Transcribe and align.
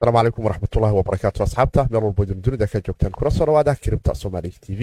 asalaamu 0.00 0.18
calaykum 0.18 0.44
waraxmatullahi 0.46 0.94
wabarakaatu 0.98 1.42
asxaabta 1.46 1.82
meel 1.90 2.04
walbo 2.06 2.22
idin 2.26 2.42
dunida 2.46 2.66
ka 2.72 2.78
joogtaan 2.86 3.16
kuna 3.18 3.30
soo 3.36 3.46
dhawaada 3.48 3.74
kiribta 3.82 4.14
soomaali 4.22 4.50
t 4.64 4.66
v. 4.78 4.80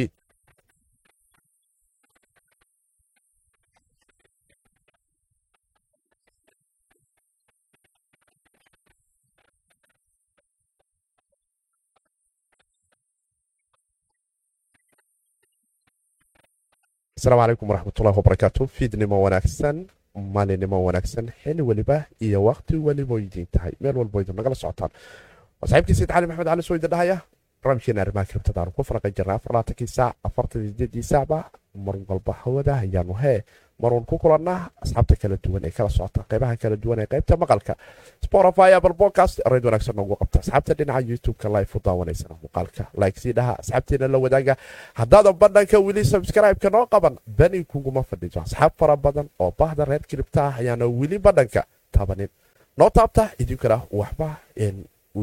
Asalaamu 17.17 17.41
calaykum 17.43 17.69
waraxmatullahi 17.71 18.17
wabarakaatu 18.19 18.67
fiidnimo 18.75 19.17
wanaagsan 19.25 19.77
maalinimo 20.35 20.77
wanaagsan 20.87 21.31
xili 21.43 21.61
weliba 21.69 21.97
iyo 22.25 22.39
waqti 22.49 22.75
weliba 22.87 23.15
idin 23.25 23.47
tahay 23.51 23.73
meel 23.81 23.97
walbo 23.97 24.21
idin 24.21 24.35
nagala 24.35 24.55
socotaan 24.55 24.91
waa 25.61 25.67
saxiibkii 25.69 25.95
sayid 25.99 26.09
cali 26.13 26.27
maxmed 26.27 26.47
cali 26.51 26.63
soo 26.67 26.75
idin 26.79 26.89
dhahaya 26.93 27.17
barnaamijkeena 27.61 28.01
arrimaha 28.03 28.25
kiribtadaanu 28.29 28.71
ku 28.75 28.83
faraqan 28.89 29.11
jirna 29.17 29.33
afarlaatankii 29.39 29.87
saac 29.97 30.15
afartan 30.27 30.61
sideedii 30.67 31.03
saacba 31.11 31.37
mar 31.85 31.95
walba 32.09 32.33
hawada 32.43 32.73
ayaanu 32.83 33.13
hee 33.21 33.39
marwan 33.81 34.05
ku 34.09 34.17
kulannaa 34.17 34.69
asxaabta 34.83 35.15
kala 35.21 35.37
duwan 35.43 35.65
ee 35.65 35.71
kala 35.77 35.89
socota 35.89 36.21
qeybaha 36.29 36.55
kala 36.61 36.75
duwan 36.83 36.99
ee 36.99 37.05
qeybta 37.11 37.37
maqalka. 37.41 37.73
Spotify 38.25 38.69
apple 38.77 38.93
podcast 39.01 39.35
rayd 39.51 39.65
wanaagsan 39.65 39.95
noogu 39.95 40.15
qabta. 40.21 40.39
Asxaabta 40.41 40.73
dhinaca 40.79 41.01
youtube-ka 41.09 41.47
live 41.55 41.69
u 41.75 41.79
daawanaysana 41.85 42.35
muuqaalka. 42.41 42.83
Like 43.01 43.19
sii 43.21 43.33
dhaha 43.37 43.53
asxaabteena 43.61 44.07
la 44.13 44.17
wadaaga. 44.17 44.53
Haddaadan 44.99 45.33
badhanka 45.41 45.77
weli 45.87 46.03
subscribe-ka 46.13 46.69
noo 46.75 46.85
qaban 46.93 47.15
bani 47.39 47.63
kuguma 47.71 48.01
fadhiso 48.03 48.39
asxaab 48.41 48.71
fara 48.79 48.95
badan 48.97 49.29
oo 49.39 49.51
bahda 49.59 49.85
reer 49.85 50.01
kiribta 50.09 50.41
ah 50.47 50.55
ayaana 50.61 50.85
weli 50.99 51.17
badhanka 51.19 51.61
tabanin 51.91 52.29
noo 52.77 52.89
taabta 52.89 53.23
idinkana 53.41 53.77
waxba 53.99 54.29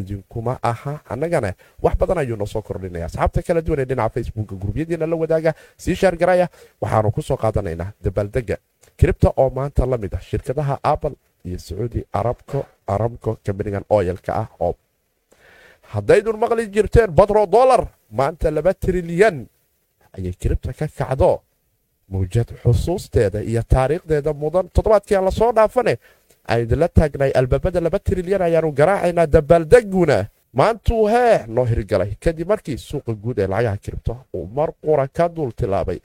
idinkuma 0.01 0.59
aha 0.63 1.01
annagana 1.13 1.51
wax 1.83 1.95
badan 2.01 2.19
ayuu 2.19 2.37
noo 2.37 2.47
soo 2.47 2.63
kordhinaya. 2.63 3.07
Asxaabta 3.07 3.43
kala 3.47 3.61
duwan 3.67 3.81
ee 3.81 3.85
dhinaca 3.91 4.13
facebooka 4.15 4.55
gurubyadiina 4.55 5.07
la 5.07 5.17
wadaaga 5.17 5.55
sii 5.77 5.95
shaargaraya 6.01 6.47
waxaanu 6.83 7.11
ku 7.17 7.23
soo 7.23 7.37
qaadanaynaa 7.37 7.93
dabaaldega 8.05 8.57
kiribta 8.99 9.29
oo 9.37 9.51
maanta 9.51 9.87
la 9.87 9.97
mid 9.99 10.13
ah 10.15 10.21
shirkadaha 10.31 10.79
apple 10.83 11.15
iyo 11.45 11.59
sacuudi 11.59 12.01
arabco 12.13 12.59
arabco 12.87 13.31
kambanigan 13.45 13.85
oyalka 13.91 14.33
ah 14.43 14.49
oo 14.61 14.75
haddaydun 15.93 16.37
maqli 16.43 16.65
jirteen 16.75 17.11
badro 17.19 17.47
dolar 17.47 17.83
maanta 18.19 18.51
laba 18.51 18.73
trilyan. 18.75 19.47
Ayay 20.17 20.33
kiribta 20.41 20.73
ka 20.73 20.87
kacdo. 20.99 21.41
Mawjad 22.09 22.49
xusuusteeda 22.63 23.41
iyo 23.51 23.63
taariikhdeeda 23.73 24.33
mudan 24.43 24.67
toddobaadkii 24.75 25.17
aan 25.17 25.25
la 25.25 25.31
soo 25.31 25.53
dhaafane 25.57 25.95
aydinla 26.49 26.89
taagnay 26.89 27.31
albaabada 27.35 27.81
laba 27.81 27.99
trilyan 27.99 28.43
ayaanu 28.43 28.73
garaacaynaa 28.73 29.27
dabaaldeguna 29.27 30.19
maantuu 30.53 31.07
hee 31.09 31.45
noo 31.49 31.65
hirgalay. 31.65 32.11
Kadib 32.21 32.49
markii 32.49 32.79
suuqa 32.79 33.13
guud 33.15 33.39
ee 33.39 33.47
lacagaha 33.47 33.77
kiribto 33.77 34.17
uu 34.35 34.47
mar 34.57 34.71
qura 34.85 35.09
ka 35.09 35.29
dul 35.29 35.51
tilaabay 35.57 35.99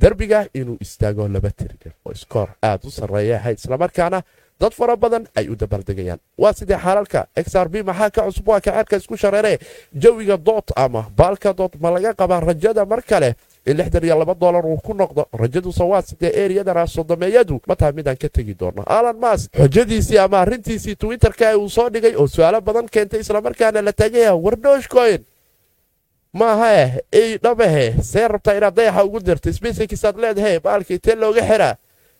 derbiga 0.00 0.46
inuu 0.54 0.76
istaago 0.80 1.28
laba 1.28 1.50
trilyan. 1.50 1.94
Oo 2.04 2.12
iskoor 2.12 2.48
aad 2.62 2.84
u 2.84 2.90
sarreeya 2.90 3.36
ahayd 3.36 3.58
islamarkaana 3.58 4.22
dad 4.60 4.72
fara 4.72 4.96
badan 4.96 5.24
ay 5.36 5.48
u 5.48 5.56
dabaaldegayaan. 5.56 6.18
Waa 6.38 6.52
sidii 6.52 6.76
xaalalka 6.84 7.26
xr 7.46 7.68
b 7.68 7.74
maxaa 7.88 8.10
ka 8.10 8.22
cusub? 8.26 8.48
Waa 8.48 8.60
kaceerka 8.60 8.96
isku 8.96 9.16
shareere? 9.16 9.58
Jawiga 10.02 10.36
dood 10.36 10.68
ama 10.76 11.06
baalka 11.16 11.52
dood 11.52 11.74
ma 11.80 11.90
laga 11.90 12.14
qabaa 12.14 12.40
rajada 12.40 12.84
mar 12.86 13.02
kale 13.02 13.34
lixdan 13.66 14.04
iyo 14.04 14.18
laba 14.18 14.34
dolar 14.34 14.66
uu 14.66 14.76
ku 14.76 14.92
noqdo 14.94 15.26
rajaduse 15.32 15.82
waa 15.82 16.02
sidee 16.02 16.32
eriyadana 16.44 16.86
sodomeeyadu 16.86 17.60
ma 17.68 17.76
tahay 17.76 17.92
midaan 17.92 18.16
ka 18.16 18.28
tegi 18.28 18.54
doono 18.60 18.82
alan 18.86 19.16
mas 19.18 19.48
xujadiisii 19.56 20.18
ama 20.18 20.38
arrintiisii 20.40 20.96
twitterka 20.96 21.56
uu 21.58 21.68
soo 21.68 21.88
dhigay 21.90 22.14
oo 22.16 22.26
su'aalo 22.26 22.60
badan 22.60 22.86
keentay 22.88 23.20
islamarkaana 23.20 23.82
la 23.82 23.92
taagaya 23.92 24.34
wardhooshkoyn 24.34 25.24
maahae 26.32 27.00
ey 27.12 27.38
dhabahe 27.38 28.02
see 28.02 28.28
rabtaa 28.28 28.54
inaad 28.58 28.74
dayaxa 28.76 29.04
ugu 29.04 29.20
dirto 29.20 29.52
sbesikisaad 29.52 30.16
leedahe 30.18 30.60
baalkii 30.60 30.98
tee 30.98 31.14
looga 31.14 31.42
xiraa 31.50 31.74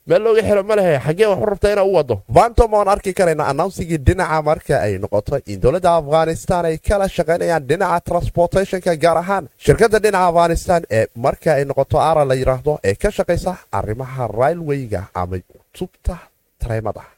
meel 0.06 0.22
looga 0.22 0.42
xiro 0.42 0.62
ma 0.68 0.74
lehe 0.76 0.98
xaggee 1.06 1.26
waxu 1.26 1.46
rabtaa 1.50 1.72
inaa 1.72 1.84
u 1.84 1.92
wado. 1.94 2.22
Vantom 2.34 2.74
oan 2.74 2.88
arki 2.88 3.12
karayna 3.14 3.44
annonsigii 3.50 3.98
dhinaca 4.06 4.42
marka 4.42 4.74
ay 4.80 4.98
noqoto 4.98 5.38
in 5.46 5.60
dowladda 5.60 5.90
afghanistan 6.00 6.64
ay 6.64 6.76
kala 6.78 7.08
shaqaynayaan 7.08 7.64
dhinaca 7.68 8.00
transportationka 8.08 8.96
gaar 8.96 9.16
ahaan 9.22 9.48
shirkadda 9.64 9.98
dhinaca 10.04 10.26
afghanistan 10.28 10.82
ee 10.90 11.06
marka 11.16 11.50
ay 11.54 11.64
noqoto 11.64 11.96
ara 12.00 12.24
la 12.24 12.34
yidhaahdo 12.34 12.78
ee 12.84 12.94
ka 12.94 13.10
shaqaysa 13.10 13.56
arrimaha 13.72 14.28
railwayga 14.40 15.02
ama 15.14 15.36
tubta 15.78 16.16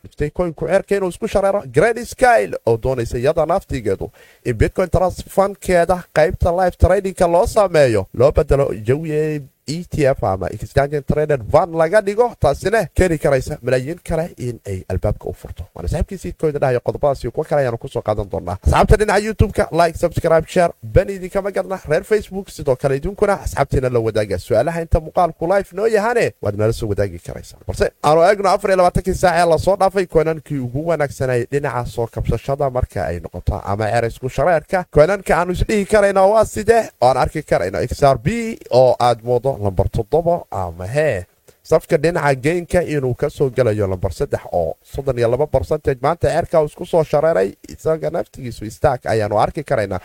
bitcoinku 0.02 0.66
ceerka 0.66 0.96
inuu 0.96 1.08
isku 1.08 1.28
shareero 1.28 1.62
grand 1.74 1.98
skyle 2.12 2.56
oo 2.66 2.76
doonaysa 2.82 3.18
iyada 3.18 3.46
naftigeedu 3.46 4.10
in 4.44 4.54
bitcoin 4.58 4.88
transfankeeda 4.90 5.96
qaybta 6.16 6.50
life 6.60 6.76
tradingka 6.78 7.26
loo 7.34 7.46
sameeyo 7.46 8.06
loo 8.14 8.32
bedelo 8.32 8.66
jawi 8.86 9.40
e 9.66 9.84
t 9.84 10.06
f 10.06 10.22
ama 10.24 10.46
exchange 10.50 11.00
traded 11.02 11.42
van 11.50 11.70
laga 11.72 12.00
dhigo. 12.00 12.32
Taasina 12.40 12.86
keeni 12.94 13.18
karaysa 13.18 13.58
malaayiin 13.62 13.98
kale 14.08 14.30
in 14.38 14.60
ay 14.66 14.84
albaabka 14.88 15.28
u 15.28 15.32
furto. 15.32 15.64
Waana 15.74 15.88
saaxiibkii 15.88 16.18
siidkooda 16.18 16.58
dhahayo 16.58 16.80
qodobadaasi 16.80 17.30
kuwa 17.30 17.44
kale 17.46 17.60
ayaanu 17.60 17.78
ku 17.78 17.88
soo 17.88 18.02
qaadan 18.02 18.28
doonaa 18.30 18.56
asxaabta 18.62 18.96
dhinaca 18.96 19.24
youtube-ka 19.26 19.68
like 19.72 19.98
subscribe 19.98 20.46
share 20.48 20.72
bani 20.82 21.12
idinkama 21.14 21.50
gadna 21.50 21.80
reer 21.88 22.04
facebook 22.04 22.48
sidoo 22.50 22.76
kale 22.76 22.96
idinkuna 22.96 23.40
asxaabtiina 23.42 23.88
la 23.90 23.98
wadaaga 24.00 24.38
su'aalaha 24.38 24.80
inta 24.82 25.00
muuqaalku 25.00 25.46
life 25.56 25.76
noo 25.76 25.86
yahane 25.86 26.32
waad 26.42 26.56
nala 26.58 26.72
soo 26.72 26.88
wadaagi 26.88 27.18
karaysaa. 27.18 27.58
Balse 27.66 27.90
aanu 28.04 28.22
eegno 28.22 28.48
afar 28.50 28.70
iyo 28.70 28.76
labaatankii 28.76 29.14
saac 29.14 29.34
ee 29.42 29.48
la 29.50 29.58
soo 29.58 29.76
dhaafay 29.76 30.06
koonankii 30.06 30.58
ugu 30.58 30.86
wanaagsanay 30.88 31.44
dhinaca 31.50 31.86
soo 31.90 32.06
kabsashada 32.06 32.70
marka 32.70 33.06
ay 33.06 33.18
noqoto 33.20 33.60
ama 33.64 33.90
cerisku 33.90 34.28
shareerka. 34.28 34.84
Koonanka 34.90 35.36
aanu 35.38 35.52
isdhihi 35.52 35.84
karayna 35.86 36.22
waa 36.22 36.44
sidee? 36.44 36.90
Oaan 37.00 37.16
arki 37.16 37.42
karayno 37.42 37.78
xr 37.86 38.18
b 38.18 38.26
oo 38.70 38.96
aad 39.00 39.18
moodo 39.24 39.55
lambar 39.64 39.88
toddobo 39.88 40.46
ama 40.50 40.86
hee. 40.86 41.26
Safka 41.62 41.96
dhinaca 41.98 42.34
geynka 42.34 42.80
inuu 42.82 43.14
ka 43.14 43.30
soo 43.30 43.50
gelayo 43.50 43.86
lambar 43.90 44.12
saddex 44.12 44.40
oo 44.52 44.76
soddon 44.82 45.18
iyo 45.18 45.28
laba 45.30 45.46
barcentage 45.46 45.98
maanta 46.02 46.28
ceerka 46.28 46.62
isku 46.62 46.86
soo 46.86 47.04
shareeray 47.04 47.54
isaga 47.68 48.10
naftigiisu 48.10 48.64
istaag 48.64 49.00
ayaanu 49.04 49.38
arki 49.40 49.64
karaynaa 49.64 50.00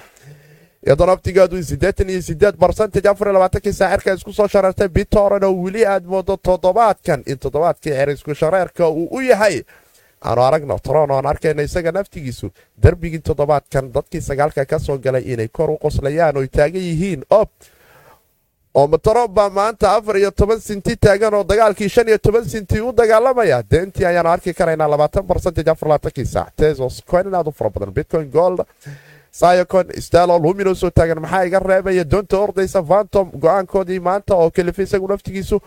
iyadoo 0.86 1.06
naftigeedu 1.06 1.64
siddeetan 1.64 2.10
iyo 2.10 2.22
sideed 2.22 2.56
barcentage 2.58 3.10
afar 3.10 3.28
iyo 3.28 3.34
labaatankii 3.34 3.74
saa 3.74 3.90
cerka 3.94 4.14
isku 4.14 4.34
soo 4.34 4.48
shareertay 4.48 4.88
bitoran 4.90 5.44
oo 5.44 5.54
weli 5.64 5.86
aad 5.86 6.06
moodo 6.06 6.38
toddobaadkan 6.38 7.24
in 7.28 7.38
toddobaadkii 7.38 7.94
cer 7.94 8.10
isku 8.10 8.34
shareerka 8.36 8.88
uu 8.90 9.08
u 9.12 9.20
yahay. 9.22 9.62
Aanu 10.26 10.42
aragno 10.42 10.80
tron 10.84 11.12
oan 11.12 11.26
arkayna 11.26 11.62
isaga 11.62 11.92
naftigiisu 11.92 12.50
derbigii 12.84 13.20
toddobaadkan 13.20 13.92
dadkii 13.94 14.22
sagaalka 14.22 14.66
ka 14.66 14.80
soo 14.80 14.98
galay 14.98 15.24
inay 15.34 15.48
kor 15.48 15.70
u 15.70 15.78
qoslayaan 15.78 16.38
oy 16.38 16.48
taagan 16.48 16.82
yihiin. 16.82 17.24
Ob 17.30 17.50
oo 18.76 18.88
matarob 18.88 19.34
baa 19.36 19.50
maanta 19.50 19.92
afar 19.98 20.16
iyo 20.18 20.32
toban 20.32 20.60
sinti 20.60 20.96
taagan 20.96 21.34
oo 21.34 21.44
dagaalkii 21.44 21.90
shan 21.90 22.08
iyo 22.08 22.18
toban 22.18 22.46
sinti 22.46 22.80
u 22.82 22.92
dagaalamaya. 22.94 23.64
Deentii 23.72 24.06
ayaanu 24.06 24.30
arki 24.30 24.54
karaynaa 24.54 24.88
labaatan 24.94 25.24
barcentage 25.28 25.70
afar 25.72 25.88
labaatankii 25.90 26.26
saac 26.26 26.54
tesos 26.56 27.02
coin 27.12 27.34
aad 27.36 27.48
u 27.48 27.52
fara 27.52 27.70
badan 27.70 27.94
bitcoin 27.94 28.30
gold 28.32 28.60
sayocon 29.32 29.86
stalo 30.00 30.40
luminos 30.40 30.84
oo 30.84 30.90
taagan. 30.90 31.20
Maxaa 31.22 31.44
iga 31.46 31.60
reebaya? 31.60 32.04
Doonta 32.12 32.38
ordaysa 32.40 32.82
vantom 32.82 33.32
go'aankoodii 33.44 34.00
maanta 34.00 34.36
oo 34.36 34.50
kalifa 34.52 34.82
isagu 34.84 35.08
naftigiisu 35.08 35.60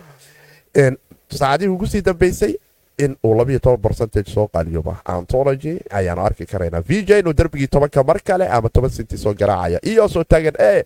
saacadihii 1.38 1.72
ugu 1.74 1.86
sii 1.86 2.00
dambeysay 2.02 2.54
in 2.98 3.16
uu 3.24 3.34
labiyo 3.34 3.58
toban 3.58 3.80
barcentage 3.82 4.30
soo 4.30 4.46
qaaliyoba 4.48 4.96
antology 5.04 5.78
ayaanu 5.90 6.22
arki 6.26 6.46
karaynaa 6.46 6.80
v 6.88 7.02
j 7.08 7.18
inuu 7.18 7.32
derbigii 7.32 7.66
tobanka 7.68 8.02
mar 8.04 8.20
kale 8.24 8.46
ama 8.48 8.68
toban 8.68 8.90
sinti 8.90 9.18
soo 9.18 9.34
garaacaya. 9.34 9.78
Iyo 9.82 10.08
soo 10.08 10.24
taagan 10.24 10.54
e 10.58 10.84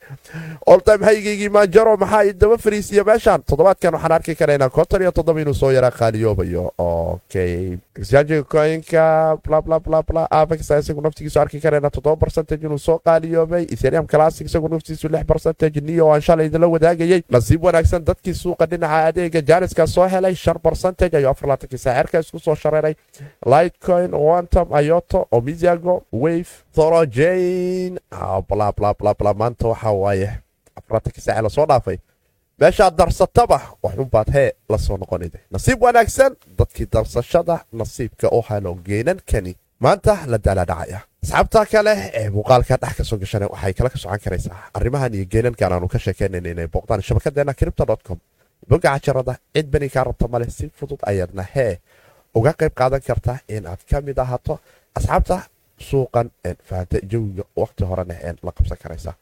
oltime 0.66 1.04
haygaygii 1.04 1.48
maanjaro 1.48 1.96
maxaa 1.96 2.32
daba 2.32 2.56
fariisiya 2.58 3.04
meeshaan? 3.04 3.42
Toddobaadkan 3.42 3.92
waxaan 3.94 4.12
arki 4.12 4.34
karaynaa 4.34 4.68
konton 4.70 5.02
iyo 5.02 5.12
toddoba 5.12 5.40
inuu 5.40 5.54
soo 5.54 5.70
yaraa 5.70 5.90
qaaliyoobayo. 5.90 6.72
Okay 6.78 7.78
exchange 7.96 8.42
coinka 8.42 9.36
bla 9.44 9.60
bla 9.62 9.78
bla 9.80 10.02
bla. 10.02 10.26
Avex 10.30 10.60
isagu 10.70 11.00
naftigiisu 11.00 11.40
arki 11.40 11.60
karaynaa 11.60 11.90
toddoba 11.90 12.16
barcentage 12.16 12.64
inuu 12.66 12.78
soo 12.78 12.98
qaaliyoobay. 12.98 13.66
Ethereum 13.70 14.06
classic 14.06 14.46
isagu 14.46 14.68
naftigiisu 14.68 15.08
lix 15.08 15.24
barcentage 15.26 15.80
niyo 15.80 16.08
aan 16.12 16.20
shalay 16.22 16.46
idinla 16.46 16.66
wadaagayay. 16.68 17.22
Nasiib 17.30 17.64
wanaagsan 17.64 18.04
dadkii 18.04 18.34
suuqa 18.34 18.66
dhinaca 18.66 19.06
adeega 19.12 19.40
janiska 19.42 19.86
soo 19.86 20.08
helay 20.08 20.34
shan 20.34 20.56
barcentage 20.62 21.16
ayuu 21.16 21.30
afar 21.30 21.48
laatankii 21.48 21.78
saa 21.98 22.02
cerka 22.02 22.18
isku 22.20 22.38
soo 22.38 22.54
shareeray 22.54 22.94
lightcoin 23.46 24.12
wantom 24.14 24.68
ayoto 24.74 25.26
omiziago 25.30 25.94
wave 26.12 26.52
thorojane 26.74 27.98
maanta 29.40 29.68
waxaa 29.68 29.92
waaye 29.92 30.28
afarlaatankii 30.78 31.22
saace 31.22 31.42
la 31.42 31.48
soo 31.48 31.66
dhaafay 31.66 31.96
meeshaad 32.60 32.94
darsataba 32.96 33.60
waxunbaad 33.82 34.28
hee 34.32 34.50
la 34.68 34.78
soo 34.78 34.96
noqonida 34.96 35.38
nasiib 35.50 35.82
wanaagsan 35.82 36.32
dadkii 36.58 36.86
darsashada 36.92 37.56
nasiibka 37.72 38.28
u 38.30 38.42
helo 38.48 38.74
geenankani 38.74 39.56
maanta 39.80 40.12
la 40.26 40.38
daaladhacaya 40.38 41.00
asxaabta 41.22 41.66
kale 41.72 41.92
ee 42.20 42.30
muuqaalka 42.30 42.76
dhex 42.82 42.94
ka 42.98 43.04
soo 43.04 43.18
gashana 43.18 43.46
waxay 43.46 43.72
kala 43.78 43.90
ka 43.90 43.98
socon 43.98 44.18
karaysaa 44.24 44.58
arrimahan 44.74 45.14
iyo 45.14 45.24
geenankan 45.32 45.72
aanu 45.72 45.88
ka 45.88 45.98
sheekaynayna 45.98 46.48
inay 46.50 46.66
booqdaan 46.74 47.02
shabakadeena 47.02 47.54
cripto 47.54 47.84
com 48.06 48.18
boga 48.70 48.90
cajarada 48.94 49.34
cid 49.54 49.66
bani 49.72 49.88
kaa 49.94 50.04
rabta 50.08 50.26
male 50.32 50.46
si 50.56 50.64
fudud 50.78 51.00
ayaadna 51.10 51.42
hee 51.54 51.74
uga 52.38 52.52
qayb 52.60 52.72
qaadan 52.80 53.00
karta 53.08 53.34
in 53.48 53.66
aad 53.66 53.80
ka 53.90 54.00
mid 54.06 54.18
ahaato 54.24 54.54
asxaabta 54.98 55.36
suuqan 55.88 56.26
jawiga 57.10 57.44
waqti 57.60 57.82
horena 57.90 58.14
la 58.46 58.52
qabsan 58.58 58.78
karaysa 58.82 59.12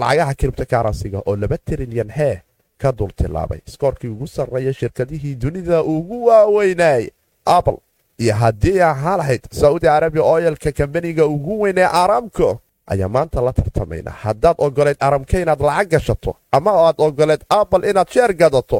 lacagaha 0.00 0.34
kiribto 0.38 0.64
karansiga 0.72 1.18
oo 1.26 1.36
laba 1.36 1.56
trilyan 1.66 2.10
hee 2.18 2.36
ka 2.82 2.92
dul 2.98 3.10
tilaabay 3.18 3.60
iskoorkii 3.68 4.08
ugu 4.14 4.26
sarreeya 4.26 4.72
shirkadihii 4.72 5.34
dunida 5.34 5.82
ugu 5.82 6.16
waaweynay 6.26 7.08
apple 7.44 7.78
iyo 8.18 8.34
haddii 8.34 8.80
ahaa 8.90 9.16
lahayd 9.16 9.44
saudi 9.60 9.88
arabiya 9.88 10.24
oyalka 10.24 10.72
kambaniga 10.72 11.26
ugu 11.26 11.60
weyn 11.62 11.78
ee 11.78 11.88
aramco 12.02 12.60
ayaa 12.92 13.08
maanta 13.08 13.40
la 13.46 13.52
tartamayna. 13.52 14.10
Haddaad 14.10 14.56
ogoleed 14.66 14.96
aramka 15.00 15.36
inaad 15.44 15.60
lacag 15.68 15.88
gashato 15.92 16.30
ama 16.52 16.70
aad 16.86 16.96
ogoleed 17.06 17.42
apple 17.60 17.82
inaad 17.90 18.08
sheer 18.14 18.32
gadato 18.42 18.78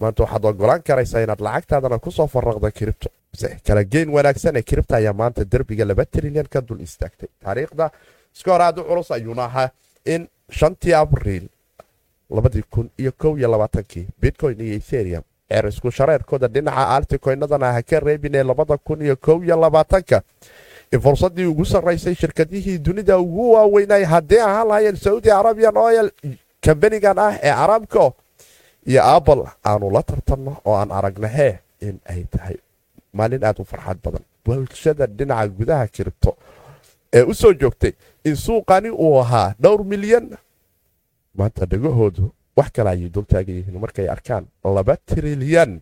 maanta 0.00 0.22
waxaad 0.24 0.44
ogolaan 0.50 0.82
karaysaa 0.88 1.20
inaad 1.26 1.40
lacagtaadana 1.46 1.98
ku 1.98 2.10
soo 2.10 2.26
faraqda 2.34 2.70
kiribto 2.70 3.08
kala 3.66 3.82
geyn 3.92 4.08
wanaagsan 4.16 4.56
ee 4.56 4.62
kiribta 4.62 4.94
ayaa 5.00 5.12
maanta 5.20 5.44
derbiga 5.52 5.84
laba 5.90 6.04
trilyan 6.04 6.48
ka 6.52 6.60
dul 6.68 6.80
istaagtay. 6.86 7.28
Taariikhda 7.44 7.90
iskoor 8.36 8.60
aad 8.62 8.78
u 8.78 8.84
culus 8.88 9.10
ayuuna 9.16 9.44
ahaa 9.44 9.68
in 10.14 10.22
shantii 10.58 10.94
abriil 10.94 11.46
labadii 12.36 12.64
kun 12.70 12.86
iyo 12.98 13.12
kow 13.22 13.32
iyo 13.38 13.48
labaatankii 13.50 14.06
bitcoin 14.20 14.60
iyo 14.60 14.74
etherium 14.80 15.22
ceer 15.48 15.66
isku 15.68 15.90
shareerkooda 15.90 16.48
dhinaca 16.54 16.84
altikoynadana 16.96 17.72
ha 17.72 17.82
ka 17.82 18.00
reebinee 18.00 18.42
labada 18.50 18.76
kun 18.86 19.02
iyo 19.02 19.16
kow 19.16 19.38
iyo 19.44 19.56
labaatanka 19.60 20.22
in 20.92 21.00
fursaddii 21.00 21.44
ugu 21.52 21.64
sarraysay 21.64 22.14
shirkadihii 22.14 22.78
dunida 22.78 23.18
ugu 23.18 23.52
waaweynay 23.52 24.04
haddii 24.04 24.38
ahaan 24.48 24.68
lahaayeen 24.68 24.96
saudi 24.96 25.30
arabian 25.30 25.76
oyal 25.76 26.10
kambanigan 26.64 27.18
ah 27.18 27.34
ee 27.42 27.50
aramco 27.64 28.04
iyo 28.86 29.02
apple 29.16 29.42
aanu 29.70 29.90
la 29.90 30.02
tartanno 30.02 30.56
oo 30.64 30.74
aan 30.80 30.90
aragnahee 30.98 31.58
in 31.80 31.96
ay 32.12 32.24
tahay 32.32 32.56
maalin 33.12 33.44
aad 33.44 33.58
u 33.60 33.64
farxad 33.64 33.98
badan 34.04 34.24
bulshada 34.44 35.06
dhinaca 35.06 35.48
gudaha 35.58 35.86
kiribto 35.86 36.30
ee 37.12 37.22
u 37.22 37.34
soo 37.34 37.52
joogtay 37.60 37.92
in 38.24 38.36
suuqani 38.36 38.90
uu 38.90 39.20
ahaa 39.20 39.54
dhowr 39.62 39.84
milyan 39.84 40.26
maanta 41.38 41.66
dhegahoodu 41.66 42.24
wax 42.56 42.68
kale 42.76 42.90
ayay 42.90 43.08
dultaagan 43.16 43.54
yihiin 43.56 43.78
markay 43.84 44.08
arkaan 44.14 44.44
laba 44.76 44.96
trilyan 45.08 45.80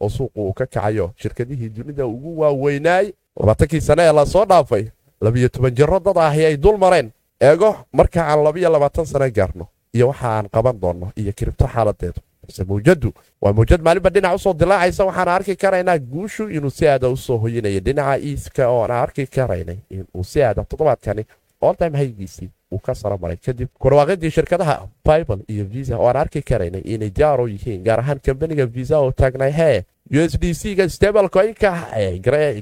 oo 0.00 0.08
suuqu 0.16 0.38
uu 0.46 0.52
ka 0.52 0.66
kacayo 0.66 1.06
shirkadihii 1.16 1.68
dunida 1.76 2.06
ugu 2.06 2.30
waaweynaay 2.40 3.06
labaatankii 3.40 3.80
sane 3.80 4.02
ee 4.02 4.12
la 4.12 4.26
soo 4.26 4.44
dhaafay 4.44 4.84
labiyo 5.20 5.48
toban 5.48 5.74
jiro 5.74 6.00
dad 6.00 6.16
ahi 6.18 6.44
ay 6.44 6.56
dul 6.56 6.76
mareen. 6.78 7.10
Eego 7.40 7.76
marka 7.92 8.22
aan 8.26 8.44
labiyo 8.44 8.70
labaatan 8.72 9.06
sane 9.06 9.30
gaarno 9.30 9.66
iyo 9.94 10.08
waxa 10.08 10.28
aan 10.28 10.48
qaban 10.52 10.80
doonno 10.80 11.12
iyo 11.16 11.32
kiribto 11.32 11.66
xaaladeedu. 11.66 12.20
Balse 12.42 12.64
mawjadu 12.64 13.12
waa 13.42 13.52
mawjad 13.52 13.82
maalinba 13.82 14.10
dhinac 14.10 14.34
u 14.34 14.38
soo 14.38 14.54
dilaacaysa 14.54 15.04
waxaan 15.04 15.28
arki 15.28 15.56
karaynaa 15.56 15.98
guushu 15.98 16.48
inuu 16.48 16.70
si 16.70 16.88
aada 16.88 17.08
u 17.08 17.16
soo 17.16 17.38
hoyinayo 17.38 17.80
dhinaca 17.80 18.18
iiska 18.18 18.68
oon 18.68 18.90
arki 18.90 19.26
karaynay 19.26 19.76
inuu 19.90 20.24
si 20.24 20.42
aada 20.42 20.64
toddobaadkani 20.64 21.24
oltime 21.60 21.98
haygiisii 21.98 22.48
uu 22.72 22.78
ka 22.78 22.94
saro 22.94 23.18
maray. 23.18 23.36
Kadib 23.36 23.68
kurwaaqidii 23.78 24.30
shirkadaha 24.30 24.86
bible 25.04 25.44
iyo 25.48 25.64
visa 25.64 25.96
oo 25.98 26.06
aan 26.08 26.16
arki 26.16 26.42
karaynay 26.42 26.80
inay 26.84 27.10
diyaar 27.10 27.40
u 27.40 27.46
yihiin 27.48 27.82
gaar 27.84 28.00
ahaan 28.00 28.20
kambaniga 28.20 28.66
visa 28.66 28.98
oo 28.98 29.12
taagnay 29.12 29.52
hee 29.52 29.84
u 30.10 30.18
s 30.20 30.38
d 30.40 30.54
c 30.54 30.74
ga 30.74 30.88
stablecoinka 30.88 31.70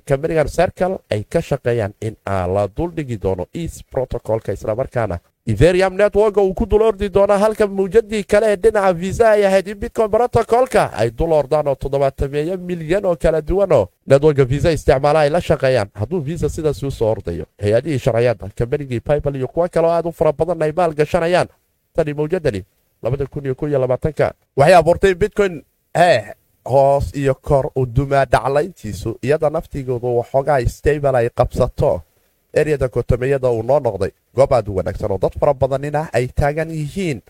kambanigan 0.05 0.49
circle 0.49 0.99
ay 1.11 1.25
ka 1.25 1.41
shaqeeyaan 1.41 1.93
in 2.01 2.17
la 2.27 2.67
duldhigi 2.69 3.19
doono 3.19 3.47
east 3.55 3.83
protocolka 3.91 4.53
islamarkaana. 4.53 5.19
Etherium 5.47 5.95
network 5.95 6.37
uu 6.37 6.55
ku 6.55 6.67
dul 6.67 6.83
ordi 6.83 7.09
doona 7.09 7.39
halka 7.39 7.67
mawjadii 7.67 8.25
kale 8.25 8.47
ee 8.53 8.57
dhinaca 8.57 8.93
visa 8.93 9.31
ay 9.31 9.47
ahayd 9.47 9.69
in 9.69 9.79
bitcoin 9.79 10.11
protocolka 10.11 10.91
ay 10.93 11.11
dul 11.11 11.33
ordaan 11.33 11.69
oo 11.69 11.75
toddobaatameeyo 11.75 12.57
milyan 12.59 13.05
oo 13.07 13.17
kala 13.17 13.41
duwanoo 13.41 13.87
networka 14.07 14.45
visa 14.45 14.73
isticmaala 14.73 15.21
ay 15.21 15.31
la 15.31 15.41
shaqeeyaan. 15.41 15.89
Hadduu 15.95 16.21
visa 16.21 16.49
sidaas 16.49 16.83
u 16.83 16.91
soo 16.91 17.11
ordayo 17.11 17.47
hay'adihii 17.63 17.99
sharciyadda 17.99 18.49
kambanigii 18.59 19.01
bible 19.01 19.39
iyo 19.39 19.47
kuwo 19.49 19.69
kaleo 19.69 19.91
aad 19.91 20.07
u 20.07 20.13
fara 20.13 20.33
badan 20.33 20.63
ay 20.63 20.73
maal 20.73 20.95
gashanayaan. 20.95 21.47
Tani 21.95 22.15
mawjadani 22.15 22.65
waxay 24.57 24.75
abuurtay 24.75 25.15
bitcoin 25.15 25.63
hee 25.95 26.35
hoos 26.73 27.15
iyo 27.15 27.35
kor 27.35 27.71
u 27.77 27.87
dumaa 27.97 28.25
dhaclayntiisu 28.33 29.11
iyada 29.23 29.51
naftigoodu 29.51 30.17
waxoogaa 30.19 30.61
stable 30.77 31.17
ay 31.19 31.29
qabsato. 31.39 32.01
Eryada 32.61 32.89
kotomeyada 32.89 33.49
uu 33.51 33.63
noo 33.63 33.81
noqday 33.81 34.11
goob 34.37 34.53
aad 34.53 34.69
u 34.69 34.77
wanaagsan 34.77 35.13
oo 35.13 35.19
dad 35.19 35.35
fara 35.41 35.55
badanina 35.55 36.09
ay 36.13 36.27
taagan 36.39 36.71
yihiin. 36.71 37.21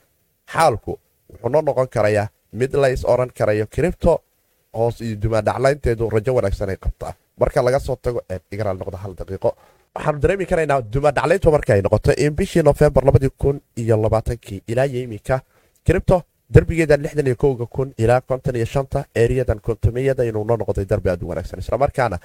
Xaalku 0.53 0.93
wuxuu 1.31 1.49
noo 1.53 1.63
noqon 1.63 1.89
karayaa 1.95 2.29
mid 2.53 2.73
lays 2.83 3.05
oran 3.05 3.31
karayo 3.39 3.67
kiribto 3.67 4.13
hoos 4.77 5.01
iyo 5.01 5.17
dumaadhaclaynteedu 5.23 6.11
rajo 6.11 6.35
wanaagsan 6.35 6.71
ay 6.71 6.77
qabtaa. 6.85 7.13
Marka 7.41 7.63
laga 7.63 7.81
soo 7.81 7.97
tago 7.97 8.21
igaraal 8.53 8.79
noqdo 8.79 8.97
hal 8.97 9.13
daqiiqo. 9.19 9.51
Waxaanu 9.97 10.19
dareemi 10.23 10.47
karaynaa 10.47 10.81
dumaadhaclayntu 10.93 11.51
marka 11.51 11.73
ay 11.75 11.83
noqoto 11.83 12.13
in 12.17 12.33
bishii 12.39 12.63
nofembar 12.63 13.05
ilaa 14.69 14.87
iyo 14.87 15.01
iminka 15.03 15.41
kiribto 15.85 16.23
derbigeeda 16.55 16.97
lixdan 16.97 17.27
iyo 17.27 17.37
kowga 17.37 17.67
kun 17.67 17.93
ilaa 17.99 18.21
konton 18.21 18.57
iyo 18.57 18.65
shanta 18.67 19.05
eeriyadan 19.15 19.61
kontomeyada 19.61 20.25
inuu 20.25 20.45
noo 20.45 20.57
noqday 20.57 20.85
darbi 20.85 21.11
aad 21.11 21.23
u 21.23 21.29
wanaagsan. 21.29 21.59
Islamarkaana 21.59 22.19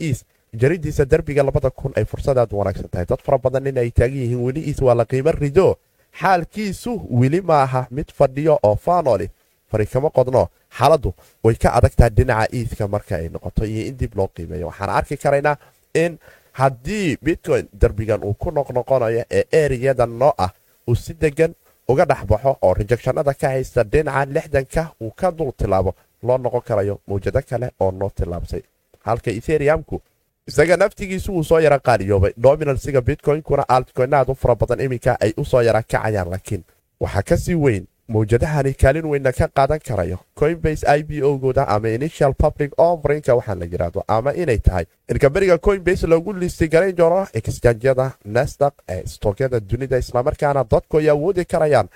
iis 0.00 0.24
jaridiisa 0.60 1.04
derbiga 1.04 1.42
labada 1.42 1.70
kun 1.70 1.92
ay 1.96 2.04
fursad 2.04 2.38
aad 2.38 2.52
u 2.52 2.58
wanaagsan 2.58 2.88
tahay. 2.90 3.06
Dad 3.06 3.20
fara 3.22 3.38
badan 3.38 3.66
in 3.66 3.78
ay 3.78 3.90
taagan 3.90 4.16
yihiin 4.22 4.42
weli 4.46 4.60
iis 4.68 4.80
waa 4.82 4.94
la 4.94 5.04
qiimo 5.04 5.32
rido. 5.32 5.76
Xaalkiisu 6.20 6.92
weli 7.20 7.40
maaha 7.40 7.86
mid 7.90 8.08
fadhiyo 8.18 8.58
oo 8.62 8.76
faanoli 8.76 9.30
fari 9.70 9.86
kama 9.86 10.10
qodno. 10.10 10.48
Xaaladdu 10.78 11.14
way 11.44 11.54
ka 11.54 11.68
adagtahay 11.78 12.10
dhinaca 12.10 12.48
iiska 12.54 12.88
marka 12.88 13.16
ay 13.16 13.28
noqoto 13.28 13.64
iyo 13.64 13.86
in 13.86 13.96
dib 13.96 14.12
loo 14.16 14.28
qiimeeyo. 14.34 14.66
Waxaan 14.66 14.90
arki 14.90 15.16
karaynaa 15.16 15.56
in 15.94 16.18
haddii 16.52 17.16
bitcoin 17.22 17.68
derbigan 17.80 18.24
uu 18.24 18.34
ku 18.34 18.50
noqnoqonayo 18.50 19.24
ee 19.30 19.44
eriyadan 19.52 20.18
noo 20.18 20.32
ah 20.38 20.50
uu 20.88 20.94
si 20.94 21.14
degan 21.14 21.54
uga 21.88 22.04
dhexbaxo 22.04 22.56
oo 22.62 22.74
rejectionada 22.74 23.34
ka 23.34 23.48
haysta 23.48 23.82
dhinaca 23.84 24.24
lixdanka 24.34 24.82
uu 25.00 25.10
ka 25.20 25.30
dul 25.30 25.52
tilaabo 25.58 25.94
loo 26.22 26.38
noqon 26.38 26.62
karayo 26.68 27.00
mawjado 27.08 27.40
kale 27.50 27.70
oo 27.80 27.90
noo 27.90 28.10
tilaabsay. 28.16 28.62
Halka 29.04 29.30
etheriumku 29.30 30.00
isaga 30.48 30.76
naftigiisu 30.76 31.32
uu 31.32 31.44
soo 31.44 31.58
yara 31.60 31.78
qaaliyoobay. 31.78 32.32
Dominansiga 32.42 33.00
bitcoinkuna 33.00 33.64
altcoinaad 33.68 34.28
u 34.30 34.34
fara 34.34 34.54
badan 34.54 34.80
iminka 34.80 35.16
ay 35.20 35.32
u 35.36 35.44
soo 35.44 35.60
yara 35.62 35.82
kacayaan 35.82 36.30
laakiin 36.30 36.62
waxaa 37.00 37.22
ka 37.22 37.36
sii 37.36 37.54
weyn 37.54 37.86
mawjadahani 38.08 38.72
kaalin 38.74 39.04
weynna 39.06 39.32
ka 39.32 39.48
qaadan 39.48 39.80
karayo. 39.80 40.18
Coinbase 40.34 40.84
i 40.86 41.02
b 41.02 41.22
o 41.22 41.38
gooda 41.38 41.68
ama 41.68 41.88
initial 41.88 42.32
public 42.34 42.72
offerinka 42.78 43.34
waxaa 43.34 43.54
la 43.54 43.64
yidhaahdo 43.66 44.04
ama 44.08 44.32
inay 44.34 44.58
tahay. 44.58 44.84
In 45.08 45.18
kambaniga 45.18 45.58
coinbase 45.58 46.06
lagu 46.06 46.32
listi 46.32 46.68
garayn 46.68 46.96
doono 46.96 47.26
exjanjyada 47.34 48.12
nasdaq 48.24 48.72
ee 48.88 49.02
stookyada 49.06 49.60
dunida 49.60 49.98
islamarkaana 49.98 50.64
dadku 50.64 50.98
ay 50.98 51.08
awoodi 51.10 51.44
karayaan 51.44 51.88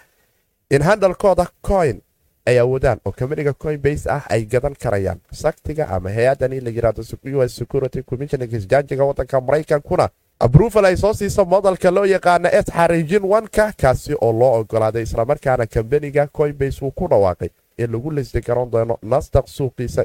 in 0.70 0.82
handalkooda 0.82 1.46
coin 1.62 2.00
ay 2.46 2.58
awoodaan 2.58 2.98
oo 3.04 3.12
kambaniga 3.12 3.52
coinbase 3.52 4.10
ah 4.10 4.22
ay 4.28 4.44
gadan 4.44 4.74
karayaan. 4.74 5.20
Saktiga 5.32 5.88
ama 5.88 6.10
hay'adani 6.10 6.60
la 6.60 6.70
yiraahdo 6.70 7.02
us 7.44 7.56
security 7.56 8.02
commission 8.02 8.42
exjanjiga 8.42 9.04
wadanka 9.04 9.40
maraykankuna 9.40 10.08
abrufal 10.42 10.84
ay 10.84 10.96
soo 10.96 11.14
siisa 11.14 11.44
modalka 11.44 11.90
loo 11.90 12.04
yaqaana 12.04 12.48
s 12.50 12.66
xariijin 12.76 13.22
wanka 13.32 13.72
kaasi 13.80 14.14
oo 14.20 14.32
loo 14.40 14.52
ogolaaday 14.60 15.02
islamarkaana 15.02 15.66
kambaniga 15.66 16.26
coinbase 16.26 16.84
uu 16.84 16.90
ku 16.90 17.06
dhawaaqay 17.08 17.48
in 17.78 17.92
lagu 17.92 18.10
lisdi 18.10 18.40
garan 18.40 18.70
doono 18.70 18.98
nasdaq 19.02 19.46
suuqiisa 19.46 20.02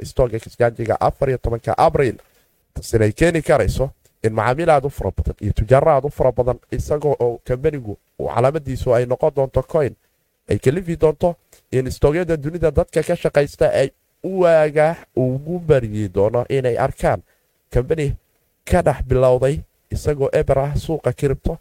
afariyo 1.00 1.38
tobanka 1.38 1.74
abriil. 1.78 2.18
Tasinay 2.74 3.12
keeni 3.12 3.42
karayso 3.42 3.90
in 4.24 4.34
macaamiil 4.34 4.70
aad 4.70 4.86
u 4.86 4.90
fara 4.90 5.12
badan 5.18 5.36
iyo 5.42 5.54
tujaaro 5.54 5.92
aad 5.92 6.06
u 6.06 6.10
fara 6.10 6.32
badan 6.32 6.60
isagoo 6.72 7.16
oo 7.20 7.40
kambanigu 7.48 7.98
calaamadiisu 8.18 8.94
ay 8.94 9.06
noqon 9.06 9.32
doonto 9.36 9.64
coin. 9.64 9.96
Ay 10.50 10.60
kalifi 10.60 10.96
doonto 10.98 11.36
in 11.72 11.88
istoogyada 11.88 12.38
dunida 12.38 12.72
dadka 12.72 13.04
ka 13.04 13.16
shaqaysta 13.16 13.72
ay 13.74 13.90
waagaa 14.24 14.96
ugu 15.16 15.60
baryi 15.60 16.10
doono 16.14 16.46
inay 16.50 16.78
arkaan 16.78 17.22
kambani 17.74 18.16
ka 18.66 18.82
dhex 18.82 19.02
bilowday 19.08 19.60
isagoo 19.92 20.30
eber 20.34 20.60
ah 20.60 20.74
suuqa 20.76 21.14
kiribto. 21.14 21.58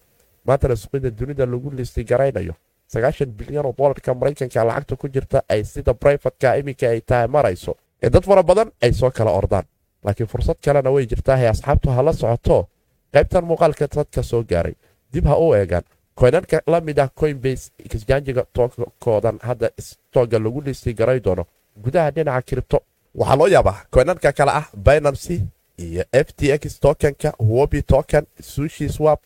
Maantana 0.46 0.76
suuqyada 0.76 1.10
dunida 1.10 1.46
lagu 1.46 1.70
listi 1.70 2.04
garaynayo. 2.04 2.54
Sagaashan 2.92 3.30
bilyan 3.38 3.66
oo 3.66 3.74
dolarka 3.78 4.14
maraykanka 4.14 4.64
lacagta 4.64 4.96
ku 4.96 5.08
jirta 5.08 5.42
ay 5.48 5.64
sida 5.64 5.92
brifatka 5.94 6.56
iminka 6.58 6.86
ay 6.88 7.00
tahay 7.00 7.28
marayso. 7.28 7.76
Ee 8.02 8.10
dad 8.10 8.24
fara 8.24 8.42
badan 8.42 8.70
ay 8.82 8.92
soo 8.92 9.10
kala 9.10 9.30
ordaan. 9.30 9.64
Laakiin 10.04 10.26
fursad 10.28 10.56
kalena 10.64 10.90
way 10.90 11.06
jirtaa 11.06 11.36
hay 11.36 11.48
asxaabtu 11.48 11.90
ha 11.90 12.02
la 12.02 12.12
socoto. 12.12 12.68
Qaybtan 13.12 13.44
muuqaalka 13.44 13.86
dadka 13.88 14.22
soo 14.22 14.42
gaaray. 14.44 14.74
Dib 15.12 15.26
ha 15.26 15.36
u 15.38 15.54
eegaan. 15.54 15.82
Koynanka 16.14 16.60
la 16.66 16.80
mid 16.80 16.98
ah 16.98 17.08
coinbase 17.20 17.70
exjanjiga 17.78 18.44
tookoodan 18.52 19.38
hadda 19.42 19.68
stooga 19.78 20.38
lagu 20.38 20.60
listi 20.64 20.94
garay 20.94 21.20
doono. 21.20 21.44
Gudaha 21.82 22.10
dhinaca 22.10 22.42
kiribto. 22.42 22.78
Waxaa 23.14 23.36
loo 23.36 23.46
yaabaa 23.48 23.78
koynanka 23.90 24.32
kale 24.32 24.50
ah 24.60 24.66
binancy 24.76 25.42
iyo 25.78 26.04
f 26.12 26.28
t 26.36 26.52
x 26.52 26.80
tokenka 26.80 27.32
wobi 27.38 27.82
token 27.82 28.26
sushi 28.40 28.88
swap 28.88 29.20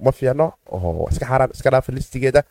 ma 0.00 0.12
fiicno 0.12 0.52
oo 0.72 1.08
iska 1.10 1.26
xaaraan 1.26 1.50
iska 1.54 1.70
dhaafa 1.70 1.92
listigeeda. 1.92 2.42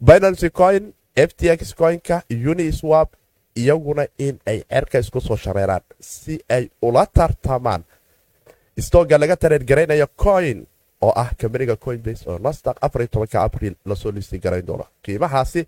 Binancy 0.00 0.50
coin 0.50 0.92
f 1.16 1.30
t 1.36 1.50
x 1.50 1.74
coinka 1.74 2.22
uni 2.50 2.72
swap 2.72 3.08
iyaguna 3.56 4.06
in 4.18 4.38
ay 4.46 4.62
cerka 4.70 4.98
isku 4.98 5.20
soo 5.20 5.36
shareeraan 5.36 5.82
si 6.00 6.40
ay 6.48 6.70
ula 6.82 7.06
tartamaan. 7.06 7.82
Stooga 8.78 9.18
laga 9.18 9.36
tareergaraynayo 9.36 10.06
coin 10.16 10.66
oo 11.02 11.12
ah 11.16 11.30
kambaniga 11.38 11.76
coinbase 11.76 12.30
oo 12.30 12.38
nasdaq 12.38 12.76
abriil 12.80 13.74
la 13.86 13.94
soo 13.96 14.10
listi 14.12 14.38
garayn 14.38 14.66
doona 14.66 14.84
qiimahaasi 15.02 15.66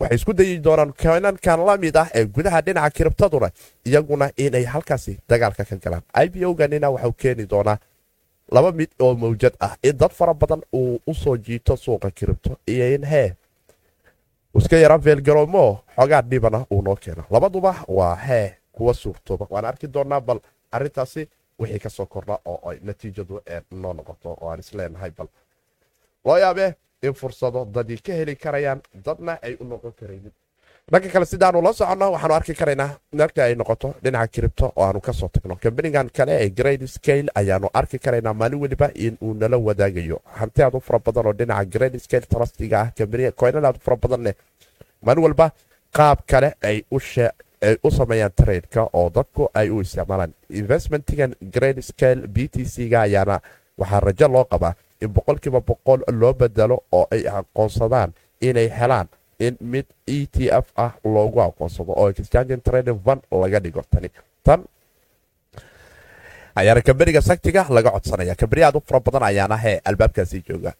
waxay 0.00 0.16
isku 0.16 0.32
dayi 0.36 0.58
doonaan 0.64 0.92
koynankan 1.02 1.60
la 1.66 1.76
mid 1.76 1.96
ah 1.96 2.08
ee 2.14 2.24
gudaha 2.26 2.60
dhinaca 2.66 2.90
kiribtaduna 2.96 3.48
iyaguna 3.86 4.30
inay 4.36 4.64
halkaasi 4.64 5.18
dagaalka 5.28 5.64
ka 5.64 5.76
galaan. 5.76 6.02
Iboganina 6.24 6.90
waxuu 6.90 7.12
keeni 7.12 7.46
doonaa 7.48 7.78
laba 8.52 8.72
mid 8.72 8.90
oo 9.00 9.14
mawjad 9.14 9.54
ah 9.60 9.76
in 9.82 9.96
dad 9.98 10.12
fara 10.12 10.34
badan 10.34 10.62
uu 10.72 11.00
u 11.06 11.14
soo 11.14 11.36
jiito 11.36 11.76
suuqa 11.76 12.10
kiribto. 12.10 12.56
Iyo 12.68 12.94
in 12.94 13.04
hee 13.04 13.34
iska 14.58 14.76
yara 14.76 14.98
veelgaroomo 14.98 15.80
xoogaa 15.96 16.22
dhibana 16.22 16.66
uu 16.70 16.82
noo 16.82 16.96
keeno. 16.96 17.24
Labaduba 17.30 17.74
waa 17.88 18.14
hee 18.16 18.54
kuwa 18.72 18.94
suurtooba. 18.94 19.46
Waan 19.50 19.64
arki 19.64 19.86
doonaa 19.88 20.20
bal 20.20 20.40
arintaasi 20.72 21.28
wixii 21.58 21.78
ka 21.78 21.90
soo 21.90 22.06
kordha 22.06 22.38
oo 22.44 22.70
ay 22.70 22.78
natiijadu 22.82 23.40
noo 23.70 23.92
noqoto 23.92 24.36
oo 24.40 24.50
aan 24.50 24.60
isleenahay 24.60 25.10
bal 25.10 25.26
loo 26.24 26.38
yaabee 26.38 26.74
in 27.02 27.12
fursado 27.14 27.64
dadii 27.64 28.00
ka 28.06 28.12
heli 28.12 28.36
karayaan 28.36 28.80
dadna 29.04 29.38
ay 29.42 29.56
u 29.60 29.64
noqon 29.64 29.92
karaynin. 30.00 30.32
Dhanka 30.92 31.08
kale 31.08 31.26
sidaanu 31.26 31.62
la 31.62 31.72
soconno 31.72 32.12
waxaanu 32.14 32.34
arki 32.34 32.54
karaynaa 32.54 32.90
marka 33.12 33.44
ay 33.44 33.54
noqoto 33.54 33.94
dhinaca 34.02 34.28
kiribto 34.34 34.72
oo 34.76 34.84
aanu 34.84 35.00
ka 35.00 35.12
soo 35.12 35.28
tagno. 35.28 35.56
Kambanigan 35.56 36.08
kale 36.16 36.32
ee 36.44 36.50
grade 36.50 36.86
scale 36.86 37.28
ayaanu 37.34 37.68
arki 37.74 37.98
karaynaa 37.98 38.34
maalin 38.34 38.60
weliba 38.60 38.90
in 38.94 39.18
nala 39.20 39.56
wadaagayo. 39.58 40.20
Hanti 40.38 40.62
aad 40.62 40.74
u 40.74 40.80
fara 40.80 40.98
badan 40.98 41.26
oo 41.26 41.32
dhinaca 41.32 41.64
grade 41.74 41.98
scale 41.98 42.26
trustiga 42.26 42.80
ah 42.80 42.90
kambaniga 42.96 43.32
aad 43.68 43.76
u 43.76 43.80
fara 43.84 43.96
badan 43.96 44.32
maalin 45.02 45.22
walba 45.24 45.50
qaab 45.96 46.18
kale 46.26 46.54
ay 46.62 46.84
u 47.82 47.90
sameeyaan 47.90 48.32
traydka 48.36 48.88
oo 48.92 49.10
dadku 49.10 49.48
ay 49.54 49.70
u 49.70 49.80
isticmaalaan. 49.80 50.32
Investmentigan 50.50 51.34
grade 51.54 51.82
scale 51.82 52.26
b 52.28 52.46
t 52.48 52.64
c-ga 52.64 53.00
ayaana 53.00 53.40
waxaa 53.78 54.00
rajo 54.00 54.28
loo 54.28 54.44
qabaa 54.44 54.74
in 55.00 55.10
boqolkiiba 55.14 55.60
boqol 55.60 56.00
loo 56.20 56.32
bedelo 56.34 56.82
oo 56.92 57.06
ay 57.10 57.22
aqoonsadaan 57.28 58.12
inay 58.40 58.68
helaan 58.78 59.08
in 59.38 59.56
mid 59.60 59.86
e 60.06 60.26
t 60.26 60.48
f 60.50 60.66
ah 60.76 60.92
loogu 61.04 61.40
aqoonsado 61.40 61.92
oo 61.92 62.08
exchange 62.08 62.56
trading 62.64 62.98
van 63.04 63.20
laga 63.30 63.60
dhigo. 63.60 63.82
Tani 63.90 64.08
tan 64.44 64.64
ayaana 66.56 66.80
kambaniga 66.82 67.20
saktiga 67.20 67.66
laga 67.68 67.90
codsanaya 67.90 68.34
kambani 68.34 68.62
aad 68.64 68.76
u 68.76 68.80
fara 68.80 69.00
badan 69.00 69.22
ayaana 69.22 69.56
hee 69.56 69.80
albaabkaasi 69.84 70.42
jooga. 70.48 70.72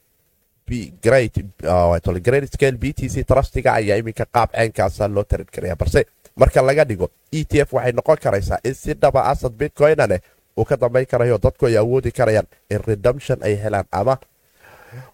Grade 1.02 2.46
scale 2.52 2.76
b 2.76 2.92
t 2.92 3.08
c 3.08 3.25
trustiga 3.25 3.75
ayaa 3.78 3.96
iminka 4.00 4.25
qaab 4.26 4.50
ceenkaasa 4.56 5.08
loo 5.08 5.25
tarin 5.25 5.46
karaya 5.54 5.76
balse 5.76 6.06
marka 6.37 6.62
laga 6.62 6.85
dhigo 6.85 7.11
e 7.32 7.44
t 7.44 7.61
f 7.61 7.73
waxay 7.73 7.92
noqon 7.92 8.16
karaysaa 8.25 8.58
in 8.64 8.75
si 8.75 8.94
dhaba 8.94 9.20
asad 9.30 9.52
bitcoyna 9.52 10.06
leh 10.11 10.20
uu 10.59 10.65
ka 10.65 10.77
dambayn 10.77 11.07
karayo 11.07 11.39
dadku 11.39 11.67
ay 11.67 11.77
awoodi 11.77 12.11
karayaan 12.13 12.47
in 12.71 12.81
redemption 12.87 13.39
ay 13.43 13.55
helaan 13.65 13.87
ama 13.93 14.19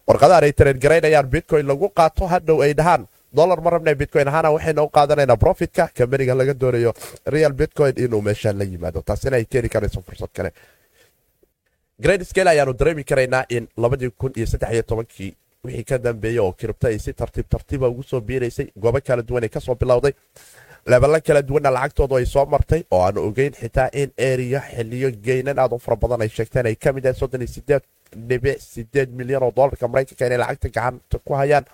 warqadahan 0.07 0.43
ay 0.43 0.53
tareen 0.53 0.79
garaynayaan 0.79 1.27
bitcoin 1.33 1.65
lagu 1.67 1.89
qaato 1.89 2.27
hadhow 2.27 2.61
ay 2.61 2.73
dhahaan. 2.73 3.07
Dolar 3.33 3.61
ma 3.65 3.69
rabna 3.73 3.95
bitcoin 3.95 4.27
ahaana 4.29 4.49
waxayna 4.55 4.81
u 4.83 4.89
qaadanaynaa 4.97 5.37
profitka 5.43 5.89
kambaniga 5.97 6.35
laga 6.37 6.53
doonayo 6.53 6.93
real 7.25 7.53
bitcoin 7.53 7.93
inuu 7.97 8.21
meeshaan 8.21 8.57
la 8.59 8.63
yimaado. 8.63 9.01
Taasina 9.01 9.35
ay 9.37 9.45
keeni 9.45 9.69
karayso 9.69 10.01
fursad 10.05 10.29
kale. 10.33 10.51
Grade 11.99 12.25
scale 12.25 12.49
ayaanu 12.49 12.73
dareemi 12.73 13.03
karaynaa 13.03 13.45
in 13.49 13.67
labadii 13.77 14.09
kun 14.19 14.31
iyo 14.37 14.45
saddex 14.45 14.71
iyo 14.73 14.83
tobankii 14.83 15.33
wixii 15.65 15.83
ka 15.83 15.97
dambeeyey 15.97 16.39
oo 16.39 16.51
kiribta 16.53 16.87
ay 16.87 16.99
si 16.99 17.13
tartiib 17.13 17.47
tartiiba 17.49 17.87
ugu 17.89 18.03
soo 18.03 18.21
biiraysay 18.21 18.67
goobo 18.77 18.99
kala 19.01 19.21
duwan 19.23 19.43
ay 19.43 19.49
ka 19.49 19.59
soo 19.59 19.75
bilowday 19.75 20.13
lebelo 20.85 21.19
kala 21.25 21.41
duwanna 21.41 21.71
lacagtoodu 21.71 22.15
ay 22.17 22.25
soo 22.25 22.45
martay 22.45 22.83
oo 22.91 23.01
aan 23.05 23.17
ogeyn 23.17 23.53
xitaa 23.53 23.89
in 23.93 24.11
eriya 24.17 24.59
xiliyo 24.61 25.11
geynan. 25.25 25.59
Aad 25.59 25.73
u 25.73 25.79
fara 25.79 25.95
badan 25.97 26.21
ay 26.21 26.29
sheegteen 26.29 26.65
ay 26.65 26.75
ka 26.75 26.93
mid 26.93 27.05
ahay 27.05 27.15
soddon 27.19 27.41
iyo 27.41 27.47
sideed 27.55 27.83
dhibic 28.27 28.59
sideed 28.61 29.09
milyan 29.15 29.43
oo 29.43 29.51
doolarka 29.55 29.87
maraykanka 29.87 30.25
inay 30.27 30.37
lacagta 30.37 30.69
gacanta 30.69 31.17
ku 31.25 31.33
hayaan. 31.33 31.65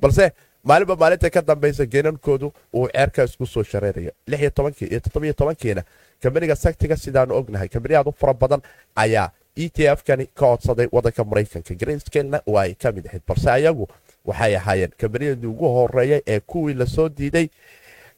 Balse 0.00 0.32
maalinba 0.64 0.96
maalinta 0.96 1.30
ka 1.30 1.42
dambaysa 1.42 1.86
geynankoodu 1.86 2.52
uu 2.74 2.88
ceerka 2.88 3.24
isku 3.24 3.46
soo 3.46 3.62
shareerayo 3.62 4.10
lix 4.26 4.50
tobankii 4.54 4.88
iyo 4.90 5.00
toddobiyo 5.00 5.32
tobankiina 5.32 5.82
kambaniga 6.22 6.56
saktiga 6.56 6.96
sidaanu 6.96 7.34
ognahay 7.36 7.68
kambani 7.68 7.94
aad 7.94 8.08
u 8.08 8.12
fara 8.12 8.34
badan 8.34 8.62
ayaa 8.96 9.30
e 9.56 9.68
t 9.68 9.86
f 9.86 10.02
kani 10.02 10.26
ka 10.26 10.46
codsaday 10.46 10.88
wadanka 10.92 11.24
maraykanka. 11.24 11.74
Greenskalena 11.74 12.40
waa 12.46 12.62
ay 12.66 12.74
ka 12.74 12.92
mid 12.92 13.06
ahayd 13.06 13.22
balse 13.28 13.46
ayagu 13.50 13.86
waxay 14.24 14.56
ahaayeen 14.56 14.90
kambaniyadii 14.98 15.46
ugu 15.46 15.68
horeeyay 15.68 16.22
ee 16.26 16.40
kuwii 16.40 16.74
la 16.74 16.86
soo 16.86 17.08
diiday 17.08 17.48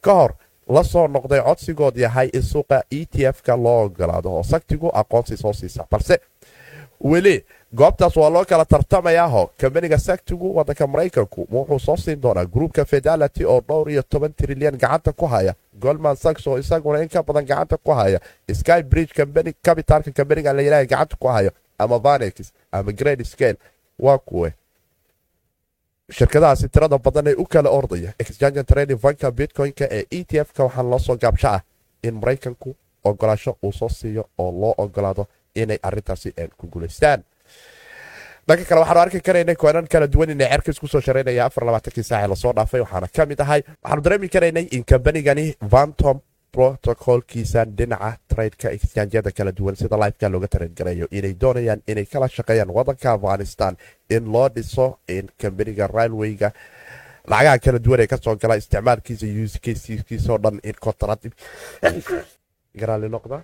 ka 0.01 0.13
hor 0.13 0.31
la 0.69 0.83
soo 0.83 1.07
noqday 1.07 1.41
codsigood 1.41 1.95
yahay 1.97 2.29
in 2.33 2.41
suuqa 2.43 2.83
e 2.91 3.05
t 3.05 3.25
f-ka 3.25 3.55
loo 3.55 3.85
ogolaado 3.85 4.29
oo 4.31 4.43
saktigu 4.43 4.89
aqoonsi 4.93 5.37
soo 5.37 5.53
siisa. 5.53 5.85
Balse 5.91 6.19
weli 7.03 7.45
goobtaas 7.75 8.15
waa 8.17 8.29
loo 8.29 8.45
kala 8.45 8.65
tartamayaaho 8.65 9.49
kambaniga 9.57 9.97
saktigu 9.97 10.55
wadanka 10.55 10.87
maraykanku 10.87 11.47
wuxuu 11.51 11.79
soo 11.79 11.97
siin 11.97 12.21
doonaa 12.21 12.45
gruupka 12.45 12.85
fedality 12.85 13.45
oo 13.45 13.61
dhowr 13.67 13.91
iyo 13.91 14.03
toban 14.09 14.33
trilyan 14.33 14.77
gacanta 14.77 15.11
ku 15.13 15.25
haya. 15.27 15.53
Golman 15.79 16.15
sax 16.15 16.47
oo 16.47 16.57
isaguna 16.57 17.01
in 17.01 17.09
ka 17.09 17.23
badan 17.23 17.45
gacanta 17.45 17.77
ku 17.77 17.91
haya. 17.91 18.19
Sky 18.53 18.83
bridge 18.83 19.13
capitalka 19.63 20.11
kambaniga 20.11 20.53
layidhaha 20.53 20.85
gacanta 20.85 21.15
ku 21.19 21.27
hayo 21.27 21.51
ama 21.79 21.99
vanex 21.99 22.51
ama 22.71 22.91
grade 22.91 23.23
scale 23.23 23.57
waa 23.99 24.17
kuwe 24.17 24.53
shirkadahaasi 26.11 26.69
tirada 26.69 26.97
badan 26.97 27.27
ee 27.27 27.35
u 27.37 27.45
kala 27.45 27.69
ordaya 27.69 28.13
exchange 28.19 28.63
trading 28.63 28.99
vanka 29.03 29.31
bitcoin-ka 29.31 29.85
ee 29.91 30.05
e 30.11 30.23
t 30.23 30.39
f-ka. 30.39 30.63
Waxaa 30.63 30.83
loo 30.83 30.99
soo 30.99 31.17
gaabsho 31.17 31.47
ah 31.47 31.61
in 32.03 32.13
maraykanku 32.15 32.75
ogolaasho 33.03 33.57
uu 33.63 33.71
soo 33.73 33.89
siiyo 33.89 34.23
oo 34.37 34.51
loo 34.61 34.73
ogolaado 34.77 35.27
inay 35.55 35.79
arintaasi 35.83 36.33
ku 36.57 36.67
guulaystaan 36.67 37.23
dhanka 38.47 38.63
kale 38.65 38.79
waxaanu 38.81 38.99
arki 39.01 39.19
karaynay 39.19 39.55
koonan 39.55 39.87
kala 39.87 40.07
duwan 40.07 40.29
inay 40.29 40.47
cerka 40.49 40.71
isku 40.71 40.87
soo 40.87 41.01
shareynaya 41.01 41.45
afar 41.45 41.65
labaatankii 41.65 42.03
saaci 42.03 42.27
la 42.29 42.35
soo 42.35 42.53
dhaafay 42.53 42.81
waxaana 42.81 43.07
ka 43.15 43.25
mid 43.25 43.39
ahay. 43.41 43.61
Waxaanu 43.83 44.01
dareemi 44.01 44.29
karaynay 44.29 44.65
in 44.71 44.83
kambanigani 44.83 45.55
vantom 45.71 46.19
protocolkiisa 46.51 47.65
dhinaca 47.65 48.17
tradeka 48.27 48.71
exchanjyada 48.71 49.31
kala 49.31 49.51
duwan 49.51 49.75
sida 49.75 49.97
lifeka 49.97 50.29
looga 50.29 50.47
tareengarayo 50.47 51.07
inay 51.11 51.33
doonayaan 51.41 51.81
inay 51.87 52.05
kala 52.05 52.27
shaqeeyaan 52.27 52.71
wadanka 52.77 53.11
afghanistan 53.11 53.77
in 54.09 54.31
loo 54.31 54.49
dhiso 54.49 54.99
kambaniga 55.37 55.87
railwayga 55.87 56.51
lacagaha 57.27 57.59
kala 57.59 57.79
duwan 57.79 57.99
ee 58.01 58.07
ka 58.07 58.17
soo 58.17 58.35
gala 58.35 58.55
isticmaalkiisa 58.55 59.27
uskskiisao 59.43 60.37
dhan 60.37 60.59
in 60.63 60.75
kontrad 60.79 61.19
garaali 62.79 63.09
noqda? 63.09 63.41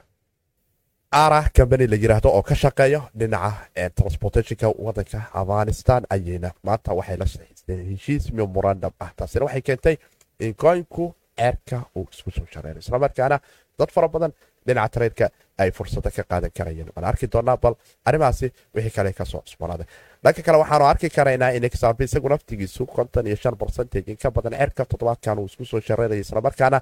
Ara 1.12 1.44
kambani 1.54 1.88
la 1.88 1.96
yiraahdo 1.96 2.30
oo 2.30 2.42
ka 2.42 2.56
shaqeeya 2.56 3.02
dhinaca 3.20 3.90
transportationka 3.96 4.70
wadanka 4.70 5.20
afghanistan 5.34 6.06
ayayna 6.10 6.52
maanta 6.64 6.94
waxay 6.94 7.18
la 7.18 7.26
heshiis 7.90 8.32
memorandum 8.34 8.92
ah. 9.00 9.12
Taasina 9.16 9.46
waxay 9.46 9.62
keentay 9.62 9.98
in 10.40 10.56
koynku 10.56 11.14
ceerka 11.40 11.78
uu 11.96 12.08
isku 12.14 12.32
soo 12.32 12.46
shareeray 12.54 12.80
islamarkaana 12.86 13.38
dad 13.80 13.90
fara 13.96 14.08
badan 14.08 14.32
dhinaca 14.68 14.90
tareydka 14.96 15.26
ay 15.62 15.72
fursado 15.72 16.10
ka 16.16 16.24
qaadan 16.32 16.52
karayeen. 16.58 16.90
Waan 16.96 17.06
arki 17.10 17.28
doonaa 17.34 17.58
bal 17.64 17.76
arrimahaasi 18.06 18.48
wixii 18.76 18.94
kale 18.96 19.12
ka 19.14 19.26
soo 19.26 19.42
cusboonaaday. 19.46 19.86
Dhanka 20.24 20.42
kale 20.46 20.58
waxaanu 20.62 20.86
arki 20.92 21.10
karaynaa 21.10 21.50
in 21.58 21.64
examp 21.70 22.02
isagu 22.02 22.30
naftigiisu 22.30 22.86
konton 22.96 23.28
iyo 23.28 23.36
shan 23.36 23.56
barcentage 23.62 24.12
in 24.12 24.18
ka 24.18 24.32
badan 24.32 24.54
ceerka 24.60 24.86
toddobaadkan 24.86 25.40
uu 25.40 25.46
isku 25.52 25.66
soo 25.66 25.82
shareeraya 25.88 26.22
islamarkaana 26.26 26.80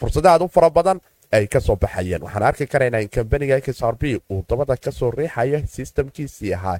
fursado 0.00 0.28
aad 0.28 0.42
u 0.42 0.48
fara 0.48 0.70
badan 0.70 1.00
ay 1.32 1.46
ka 1.46 1.60
soo 1.60 1.76
baxayeen. 1.76 2.22
Waxaan 2.22 2.42
arki 2.50 2.66
karaynaa 2.66 3.00
in 3.00 3.08
kambaniga 3.08 3.56
xrb 3.60 4.02
uu 4.30 4.44
dabada 4.48 4.76
ka 4.76 4.90
soo 4.92 5.10
riixayo 5.10 5.62
sistamkiisii 5.76 6.52
ahaa 6.54 6.78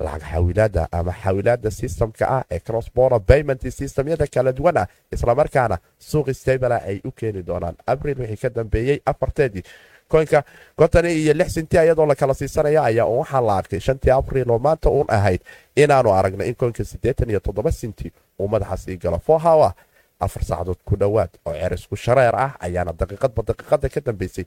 lacag 0.00 0.22
xawilaada 0.32 0.88
ama 0.92 1.12
xawilaada 1.22 1.70
sistamka 1.70 2.24
ah 2.28 2.44
ee 2.50 2.60
crossborder 2.60 3.20
payment 3.20 3.60
systemyada 3.70 4.26
kala 4.26 4.52
duwan 4.52 4.76
ah 4.76 4.86
islamarkaana 5.12 5.78
suuq 5.98 6.28
stabla 6.34 6.76
ay 6.84 7.00
u 7.04 7.10
keeni 7.12 7.42
doonaan. 7.46 7.76
Abril 7.86 8.18
wixii 8.20 8.36
ka 8.36 8.48
dambeeyey 8.50 8.98
afarteedii 9.06 9.62
koynka 10.08 10.42
konton 10.76 11.06
iyo 11.06 11.32
lix 11.34 11.48
sinti 11.54 11.76
iyadoo 11.76 12.06
la 12.06 12.14
kala 12.14 12.34
siisanaya 12.34 12.82
ayaa 12.84 13.06
waxaa 13.06 13.40
la 13.40 13.56
arkay 13.56 13.80
shantii 13.80 14.10
abril 14.10 14.50
oo 14.50 14.58
maanta 14.58 14.90
uun 14.90 15.06
ahayd 15.08 15.40
inaanu 15.76 16.12
aragna 16.12 16.44
in 16.44 16.54
koynka 16.54 16.84
siddeetan 16.84 17.30
iyo 17.30 17.40
toddoba 17.40 17.72
sinti 17.72 18.12
uu 18.38 18.48
madaxa 18.48 18.76
sii 18.76 18.96
galo. 18.96 19.18
Fohawa 19.18 19.74
afar 20.20 20.44
saacadood 20.44 20.78
ku 20.84 20.96
dhowaad 20.96 21.30
oo 21.46 21.52
cerisku 21.52 21.96
shareer 21.96 22.34
ah 22.36 22.52
ayaana 22.60 22.92
daqiiqadba 22.92 23.42
daqiiqada 23.48 23.88
ka 23.88 24.00
dambeysay 24.00 24.44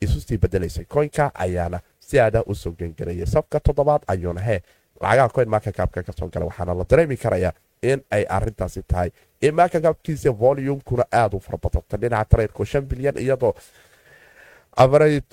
isu 0.00 0.20
sii 0.20 0.38
bedelaysay. 0.38 0.84
Koynka 0.84 1.30
ayaana 1.34 1.80
si 2.00 2.20
aada 2.20 2.42
u 2.46 2.54
soo 2.54 2.72
gengarayay 2.78 3.26
sabka 3.26 3.60
toddobaad 3.60 4.02
ayuuna 4.06 4.40
hee 4.40 4.60
lacagaha 5.02 5.28
koyn 5.34 5.48
markakaabka 5.54 6.02
ka 6.06 6.12
soo 6.18 6.28
gala 6.34 6.46
waxaana 6.50 6.74
la 6.78 6.84
dareemi 6.90 7.16
karayaa 7.16 7.52
in 7.90 7.98
ay 8.10 8.24
arintaasi 8.36 8.82
tahay 8.90 9.10
in 9.46 9.54
markakaabkiisa 9.54 10.30
volumkuna 10.40 11.04
aada 11.20 11.36
u 11.36 11.40
farabadanta 11.46 11.96
dhinaca 12.02 12.28
tareyrku 12.30 12.64
shan 12.64 12.84
bilyan 12.90 13.16
iyadoo 13.24 13.52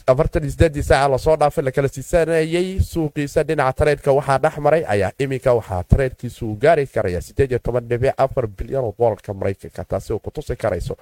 afartan 0.08 0.44
isdeedii 0.46 0.84
saaca 0.84 1.10
la 1.12 1.18
soo 1.18 1.36
dhaafay 1.40 1.64
lakala 1.64 1.88
siisanayay 1.88 2.80
suuqiisa 2.92 3.44
dhinaca 3.48 3.74
tareyrka 3.80 4.12
waxaa 4.12 4.38
dhex 4.44 4.58
maray 4.58 4.84
ayaa 4.88 5.12
iminka 5.20 5.54
waxaa 5.54 5.84
tareyrkiisu 5.84 6.48
uu 6.50 6.56
gaari 6.56 6.88
karaya 6.88 7.22
sideed 7.22 7.52
iyo 7.52 7.60
toban 7.60 7.88
dhibic 7.90 8.14
afar 8.18 8.48
bilyan 8.48 8.84
oo 8.84 8.94
doolarka 9.00 9.34
maraykanka 9.34 9.84
taasi 9.84 10.14
oo 10.14 10.20
kutusi 10.20 10.56
karayso 10.56 10.98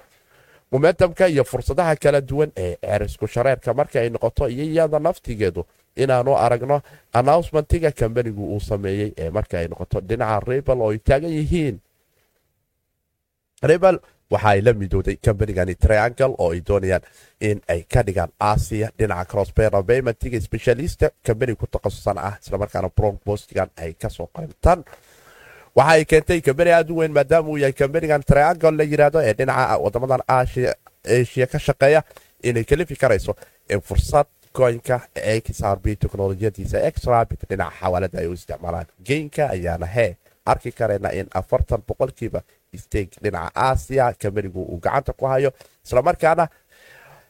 momentumka 0.72 1.26
iyo 1.28 1.44
fursadaha 1.44 1.96
kala 1.96 2.20
duwan 2.20 2.50
ee 2.56 2.76
cerisku 2.82 3.26
shareerka 3.26 3.74
marka 3.74 4.00
ay 4.00 4.10
noqoto 4.10 4.48
iyo 4.48 4.64
iyada 4.64 4.98
naftigeedu 4.98 5.66
inaanu 5.96 6.32
aragno 6.36 6.82
announcementiga 7.12 7.90
kambanigu 7.92 8.42
uu 8.54 8.60
sameeyey 8.60 9.12
ee 9.18 9.30
marka 9.30 9.58
ay 9.58 9.68
noqoto 9.68 10.00
dhinaca 10.08 10.40
rebel 10.48 10.80
oo 10.82 10.90
ay 10.90 10.98
taagan 10.98 11.30
yihiin. 11.38 11.76
Rebel 13.62 13.98
waxa 14.30 14.48
ay 14.48 14.60
la 14.62 14.72
midooday 14.72 15.16
kambanigani 15.16 15.74
triangle 15.74 16.34
oo 16.38 16.50
ay 16.52 16.60
doonayaan 16.68 17.02
in 17.40 17.60
ay 17.68 17.82
ka 17.92 18.02
dhigaan 18.02 18.32
asia 18.40 18.90
dhinaca 18.98 19.24
crossbera 19.30 19.82
paymentiga 19.82 20.40
specialista 20.40 21.10
kambani 21.26 21.54
ku 21.56 21.66
takhasusan 21.66 22.18
ah 22.18 22.34
islamarkaana 22.42 22.88
brogbostigan 22.96 23.68
ay 23.76 23.92
ka 23.94 24.08
soo 24.08 24.28
qaybtaan. 24.36 24.80
Waxa 25.76 25.92
ay 25.96 26.04
keentay 26.04 26.40
kambani 26.40 26.70
aad 26.72 26.90
u 26.90 26.96
weyn 27.00 27.12
maadaama 27.12 27.48
uu 27.48 27.56
yahay 27.62 27.72
kambanigan 27.72 28.22
triangle 28.24 28.70
la 28.78 28.84
yiraahdo 28.84 29.18
ee 29.22 29.34
dhinaca 29.38 29.78
wadamadan 29.84 30.22
asia 30.26 31.46
ka 31.52 31.58
shaqeeya 31.58 32.00
inay 32.42 32.64
kalifi 32.64 32.96
karayso 32.96 33.32
in 33.68 33.80
fursad 34.52 34.80
koynka 34.82 35.00
xrb 35.52 35.96
teknolojiyadiisa 35.98 36.78
exrabit 36.80 37.40
dhinaca 37.48 37.76
xawaalada 37.80 38.18
ay 38.18 38.26
u 38.26 38.32
isticmaalaan. 38.32 38.86
Geynka 39.04 39.46
ayaana 39.46 39.86
hee. 39.86 40.16
Arki 40.46 40.72
karayna 40.72 41.10
in 41.12 41.28
afartan 41.34 41.82
boqolkiiba 41.86 42.42
steg 42.76 43.08
dhinaca 43.22 43.50
aasiya 43.54 44.12
kambanigu 44.22 44.62
uu 44.62 44.80
gacanta 44.80 45.12
ku 45.12 45.26
hayo 45.26 45.52
islamarkaana 45.84 46.48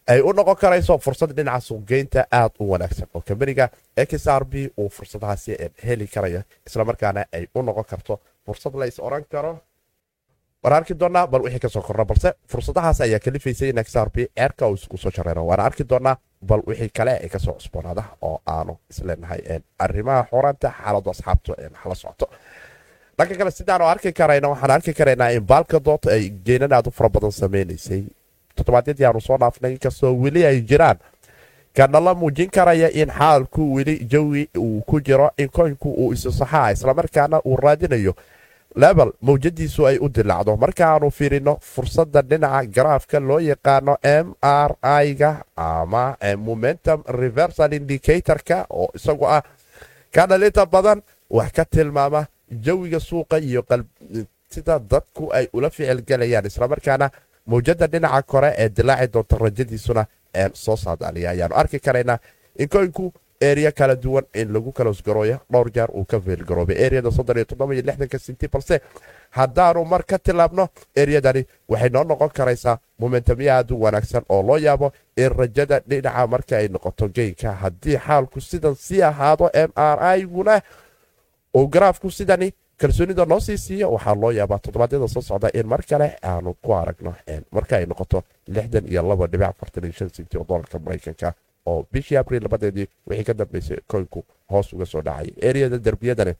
ay 0.08 0.20
u 0.20 0.32
noqon 0.32 0.56
karayso 0.56 0.98
fursad 0.98 1.30
dhinaca 1.36 1.60
suuqgeynta 1.60 2.24
aad 2.30 2.50
u 2.60 2.70
wanaagsan 2.70 3.08
oo 3.14 3.20
kambaniga 3.20 3.68
xrb 3.96 4.54
uu 4.78 4.88
fursadahaasi 4.88 5.56
heli 5.84 6.06
karayo 6.06 6.42
islamarkaana 6.66 7.24
ay 7.32 7.46
u 7.54 7.62
noqon 7.62 7.84
karto 7.84 8.20
fursad 8.46 8.74
la 8.74 8.86
oran 8.98 9.24
karo. 9.30 9.58
Waan 10.62 10.74
arki 10.74 10.94
doonaa 10.94 11.26
bal 11.26 11.42
wixii 11.42 11.60
ka 11.60 11.68
soo 11.68 11.82
korna 11.82 12.04
balse 12.04 12.34
fursadahaas 12.48 13.00
ayaa 13.00 13.18
kalifaysay 13.18 13.68
in 13.68 13.84
xrb 13.84 14.16
ceerka 14.36 14.66
uu 14.68 14.74
isku 14.74 14.96
soo 14.96 15.10
shareero 15.10 15.44
waan 15.46 15.60
arki 15.60 15.84
doonaa 15.88 16.16
bal 16.48 16.60
wixii 16.66 16.88
kale 16.98 17.12
ee 17.24 17.28
ka 17.28 17.38
soo 17.38 17.52
cusboonaada 17.58 18.04
oo 18.28 18.40
aanu 18.46 18.74
isleenahay 18.90 19.40
arrimaha 19.78 20.22
xoranta 20.30 20.68
xaaladu 20.78 21.10
asxaabtu 21.10 21.50
hala 21.82 21.94
socoto. 21.94 22.26
Dhanka 23.18 23.34
kale 23.38 23.50
sidaanu 23.50 23.84
arki 23.92 24.12
karayna 24.12 24.48
waxaan 24.52 24.70
arki 24.76 24.92
karaynaa 24.98 25.30
in 25.36 25.44
baalka 25.50 25.78
dood 25.86 26.04
ay 26.14 26.24
geenan 26.46 26.72
aad 26.72 26.86
u 26.86 26.90
fara 26.90 27.08
badan 27.14 27.32
sameynaysay 27.32 28.02
toddobaadyadii 28.56 29.04
aanu 29.08 29.20
soo 29.20 29.38
dhaafnay 29.42 29.72
inkastoo 29.76 30.12
weli 30.22 30.42
ay 30.46 30.60
jiraan. 30.70 30.98
Kanala 31.76 32.14
muujin 32.14 32.50
karaya 32.50 32.88
in 33.00 33.08
xaalku 33.18 33.62
weli 33.74 33.94
jawi 34.12 34.48
uu 34.58 34.80
ku 34.88 35.00
jiro 35.00 35.30
in 35.38 35.48
koynku 35.50 35.88
uu 36.02 36.12
isu 36.12 36.32
saxaa 36.32 36.70
islamarkaana 36.72 37.40
uu 37.44 37.56
raadinayo 37.56 38.12
lebel 38.76 39.12
mawjadiisu 39.20 39.86
ay 39.86 39.96
u 40.00 40.08
dilaacdo 40.08 40.56
markaaanu 40.56 41.10
fiirino 41.10 41.58
fursada 41.60 42.22
dhinaca 42.22 42.66
garaafka 42.66 43.20
loo 43.20 43.38
yaqaano 43.40 43.96
m 44.02 44.34
r 44.42 44.70
i-ga 45.04 45.44
ama 45.56 46.16
momentum 46.38 47.02
reversal 47.06 47.72
indicatorka 47.72 48.66
oo 48.70 48.88
isagu 48.94 49.26
ah 49.28 49.42
ka 50.14 50.26
dhalinta 50.26 50.66
badan 50.66 51.02
wax 51.30 51.52
ka 51.52 51.64
tilmaama 51.64 52.26
jawiga 52.50 53.00
suuqa 53.00 53.38
iyo 53.38 53.64
sida 54.50 54.78
dadku 54.78 55.32
ay 55.32 55.48
ula 55.52 55.70
ficilgalayaan 55.70 56.46
islamarkaana 56.46 57.10
mawjada 57.46 57.86
dhinaca 57.86 58.22
kore 58.22 58.50
ee 58.58 58.68
dilaaci 58.68 59.12
doonta 59.12 59.36
rajadiisuna 59.38 60.06
soo 60.52 60.76
saadaaliya 60.76 61.30
ayaanu 61.30 61.54
arki 61.54 61.78
karaynaa 61.80 62.18
in 62.58 62.68
eriya 63.48 63.72
kala 63.78 63.94
duwan 64.04 64.24
in 64.40 64.48
lagu 64.54 64.70
kalosgarooyo 64.78 65.36
dhowr 65.52 65.68
jeer 65.74 65.90
uu 65.98 66.04
ka 66.10 66.18
feelgaroobay 66.26 66.76
eriyada 66.86 67.10
sinti 68.26 68.46
balse 68.48 68.80
haddaanu 69.38 69.84
mar 69.92 70.02
ka 70.10 70.18
tilaabno 70.18 70.68
eriyadani 71.02 71.42
waxay 71.68 71.90
noo 71.94 72.04
noqon 72.10 72.30
karaysaa 72.38 72.78
momentamya 72.98 73.64
wanaagsan 73.84 74.24
oo 74.28 74.42
loo 74.48 74.56
yaabo 74.66 74.92
in 75.16 75.30
rajada 75.38 75.80
dhinaca 75.88 76.26
marka 76.26 76.56
ay 76.56 76.68
noqoto 76.68 77.08
geynka. 77.16 77.52
Haddii 77.62 77.98
xaalku 78.06 78.40
sidan 78.40 78.74
sii 78.74 79.02
ahaado 79.02 79.50
m 79.54 79.70
r 79.76 80.18
iguna 80.18 80.60
uu 81.56 81.66
garaafku 81.68 82.10
sidani 82.10 82.52
kalsoonida 82.80 83.24
noo 83.30 83.40
sii 83.40 83.58
siiyo 83.58 83.86
waxaa 83.92 84.14
loo 84.22 84.30
yaabaa 84.38 84.58
toddobaadyada 84.58 85.08
soo 85.08 85.22
socda 85.22 85.48
in 85.54 85.66
mar 85.66 85.82
kale 85.90 86.08
aanu 86.22 86.54
ku 86.62 86.72
aragno 86.74 87.14
marka 87.52 87.76
ay 87.76 87.86
noqoto 87.86 88.18
lixdan 88.54 88.84
iyo 88.92 89.02
laba 89.02 89.26
dhibic 89.26 89.48
afartan 89.48 89.84
iyo 89.84 89.92
shan 89.98 90.10
sinti 90.16 90.34
oo 90.38 90.44
dolarka 90.48 90.78
maraykanka 90.78 91.28
oo 91.66 91.86
bishii 91.92 92.16
abriil 92.16 92.42
labadeedii 92.42 92.86
wixii 93.06 93.24
ka 93.24 93.34
dambeysay 93.34 93.78
koynku 93.86 94.24
hoos 94.50 94.72
uga 94.72 94.86
soo 94.86 95.02
dhacay. 95.02 95.30
Eriyada 95.48 95.78
derbiyadane 95.78 96.34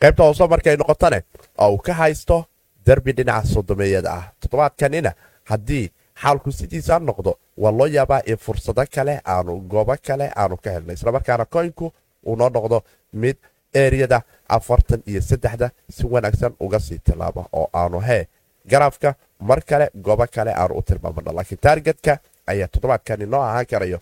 qaybta 0.00 0.22
hoose 0.26 0.46
markay 0.48 0.76
noqotone 0.76 1.22
oo 1.58 1.70
uu 1.74 1.78
ka 1.78 1.94
haysto 1.94 2.44
derbi 2.86 3.12
dhinaca 3.16 3.46
sodomeeyada 3.46 4.10
ah. 4.12 4.24
Toddobaadkanina 4.40 5.12
haddii 5.50 5.90
xaalku 6.22 6.52
sidiisa 6.52 6.98
noqdo 6.98 7.38
waa 7.62 7.72
loo 7.78 7.86
yaabaa 7.96 8.20
in 8.26 8.36
fursado 8.36 8.84
kale 8.94 9.20
aanu 9.24 9.60
goobo 9.72 9.96
kale 10.06 10.30
aanu 10.36 10.56
ka 10.56 10.70
helnay. 10.70 10.94
Islamarkaana 10.94 11.44
koynku 11.44 11.92
uu 12.26 12.36
noo 12.36 12.48
noqdo 12.48 12.82
mid 13.12 13.36
eriyada 13.74 14.22
afartan 14.48 15.02
iyo 15.06 15.20
saddexda 15.20 15.70
si 15.90 16.06
wanaagsan 16.06 16.52
uga 16.60 16.80
sii 16.80 16.98
tilaaba 16.98 17.46
oo 17.52 17.68
aanu 17.74 18.00
hee 18.00 18.26
garaafka 18.70 19.14
mar 19.40 19.60
kale 19.62 19.90
goobo 20.04 20.26
kale 20.34 20.52
aanu 20.54 20.74
u 20.78 20.82
tilmaamano. 20.82 21.32
Laakiin 21.32 21.58
taargetka 21.60 22.18
ayaa 22.46 22.68
toddobaadkani 22.68 23.26
noo 23.26 23.40
ahaan 23.42 23.66
karayo. 23.66 24.00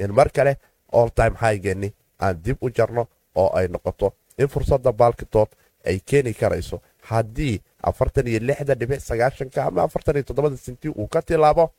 In 0.00 0.12
mar 0.14 0.30
kale 0.30 0.56
all 0.92 1.08
time 1.10 1.36
highgeeni 1.40 1.92
aan 2.20 2.42
dib 2.44 2.56
u 2.62 2.70
jarno 2.70 3.06
oo 3.34 3.50
ay 3.56 3.68
noqoto 3.68 4.12
in 4.38 4.48
fursadda 4.48 4.92
baalkidood 4.92 5.48
ay 5.86 5.98
keeni 6.06 6.34
karayso. 6.34 6.80
Haddii 7.02 7.60
ama 7.82 7.94
afartan 9.82 10.16
iyo 10.16 10.22
toddobada 10.24 10.56
sinti 10.56 10.88
uu 10.88 11.08
ka 11.08 11.22
tilaabo 11.22 11.70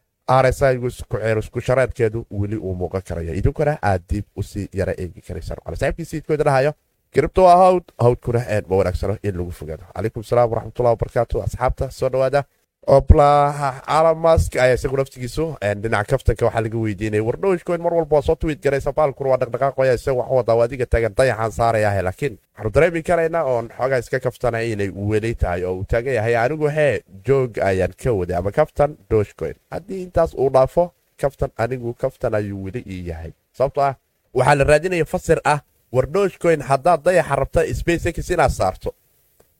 rsisku 0.41 1.61
shareerkeedu 1.61 2.25
weli 2.31 2.55
uu 2.57 2.75
muuqan 2.75 3.01
karaya 3.01 3.33
idinkuna 3.33 3.77
aad 3.81 4.01
dib 4.09 4.25
u 4.35 4.43
sii 4.43 4.69
yara 4.73 4.93
eegi 4.97 5.21
karaysaan. 5.21 5.57
Saaxiibkiisiidkooda 5.65 6.43
dhahayo 6.43 6.73
kiribto 7.11 7.47
hawd 7.47 7.83
hawdkuna 7.99 8.39
ma 8.69 8.75
wanaagsano 8.75 9.17
in 9.23 9.37
lagu 9.37 9.51
fogaado. 9.51 9.83
Calaykum 9.95 10.23
salaam 10.23 10.49
waraxmatullahi 10.51 10.93
wabarakaatu 10.93 11.41
asxaabta 11.41 11.91
soo 11.91 12.09
dhawaada 12.09 12.43
alamask 12.89 14.55
ayaa 14.55 14.73
isagu 14.73 14.97
naftigiisu 14.97 15.45
dhinaca 15.81 16.09
kaftanka 16.11 16.45
waxaa 16.45 16.61
laga 16.65 16.77
weydiinaya 16.77 17.23
wardhowshkoyn 17.23 17.81
mar 17.81 17.93
walba 17.93 18.21
soo 18.21 18.35
twiit 18.35 18.61
garaysa 18.63 18.91
baalkuna 18.91 19.29
waa 19.29 19.37
dhaqdhaqaaqoya 19.37 19.93
isaga 19.93 20.17
wax 20.17 20.29
wadaa 20.37 20.63
adiga 20.65 20.85
taagan 20.85 21.13
dayaxaan 21.17 21.51
saarayahe 21.51 22.01
laakiin 22.07 22.35
waxaanu 22.57 22.71
dareemi 22.75 23.01
karaynaa 23.09 23.43
oon 23.53 23.69
xoogaa 23.77 23.99
iska 24.03 24.19
kaftanay 24.19 24.71
inay 24.71 24.89
weli 25.09 25.35
tahay 25.35 25.63
oo 25.63 25.73
uu 25.77 25.83
taagan 25.91 26.13
yahay. 26.13 26.35
Anigu 26.37 26.67
hee 26.77 27.01
joog 27.27 27.51
ayaan 27.69 27.93
ka 28.03 28.11
waday 28.19 28.35
ama 28.37 28.51
kaftan 28.51 28.97
doshcoin 29.11 29.55
haddii 29.71 30.01
intaas 30.03 30.33
uu 30.33 30.49
dhaafo 30.49 30.91
kaftan 31.21 31.49
anigu 31.57 31.93
kaftan 31.93 32.33
ayuu 32.35 32.63
weli 32.63 32.83
ii 32.89 33.07
yahay. 33.09 33.31
Sababto 33.57 33.81
ah 33.81 33.93
waxaa 34.33 34.55
la 34.55 34.63
raadinaya 34.63 35.05
fasir 35.05 35.39
ah 35.45 35.59
wardhowshcoin 35.93 36.61
haddaad 36.61 37.03
dayaxa 37.05 37.35
rabta 37.35 37.61
spacex 37.79 38.29
inaad 38.29 38.51
saarto 38.51 38.93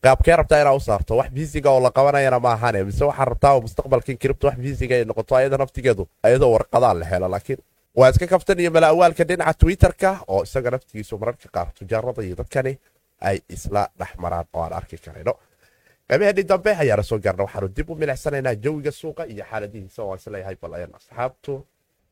qaabkee 0.03 0.35
rabtaa 0.35 0.61
inaa 0.61 0.73
u 0.73 0.79
saarto. 0.79 1.17
Wax 1.17 1.29
fiisiga 1.35 1.69
oo 1.71 1.79
la 1.83 1.91
qabanayana 1.91 2.39
ma 2.39 2.51
ahane. 2.53 2.83
Mise 2.83 3.05
waxaa 3.05 3.25
rabtaa 3.25 3.59
mustaqbalkan 3.61 4.17
kiribta 4.17 4.47
wax 4.47 4.57
fiisiga 4.63 4.95
ay 4.95 5.05
noqoto 5.05 5.35
ayada 5.35 5.57
naftigeedu 5.57 6.03
ayadoo 6.23 6.51
warqadaa 6.55 6.93
la 6.99 7.05
helo 7.05 7.27
laakiin 7.31 7.59
waa 7.99 8.09
iska 8.09 8.27
kaftan 8.27 8.59
iyo 8.59 8.71
malaawaalka 8.71 9.23
dhinaca 9.27 9.53
twitterka 9.59 10.09
oo 10.27 10.43
isaga 10.43 10.69
naftigiisu 10.71 11.17
mararka 11.21 11.47
qaar 11.55 11.67
tujaarada 11.77 12.21
iyo 12.27 12.35
dadkani 12.35 12.73
ay 13.21 13.37
isla 13.49 13.87
dhex 13.99 14.11
maraan 14.23 14.45
oo 14.53 14.61
aan 14.63 14.73
arki 14.73 14.97
karayno. 14.97 15.33
Qaybaheenii 16.09 16.43
dambe 16.51 16.71
ayaana 16.75 17.03
soo 17.03 17.19
gaarna 17.19 17.43
waxaanu 17.43 17.67
dib 17.75 17.89
u 17.89 17.95
milicsanaynaa 17.95 18.55
jawiga 18.63 18.91
suuqa 18.91 19.23
iyo 19.33 19.43
xaaladihiisa 19.51 20.01
oo 20.03 20.15
is 20.15 20.27
leeyahay 20.27 20.55
bal 20.61 20.73
asxaabtu. 20.97 21.53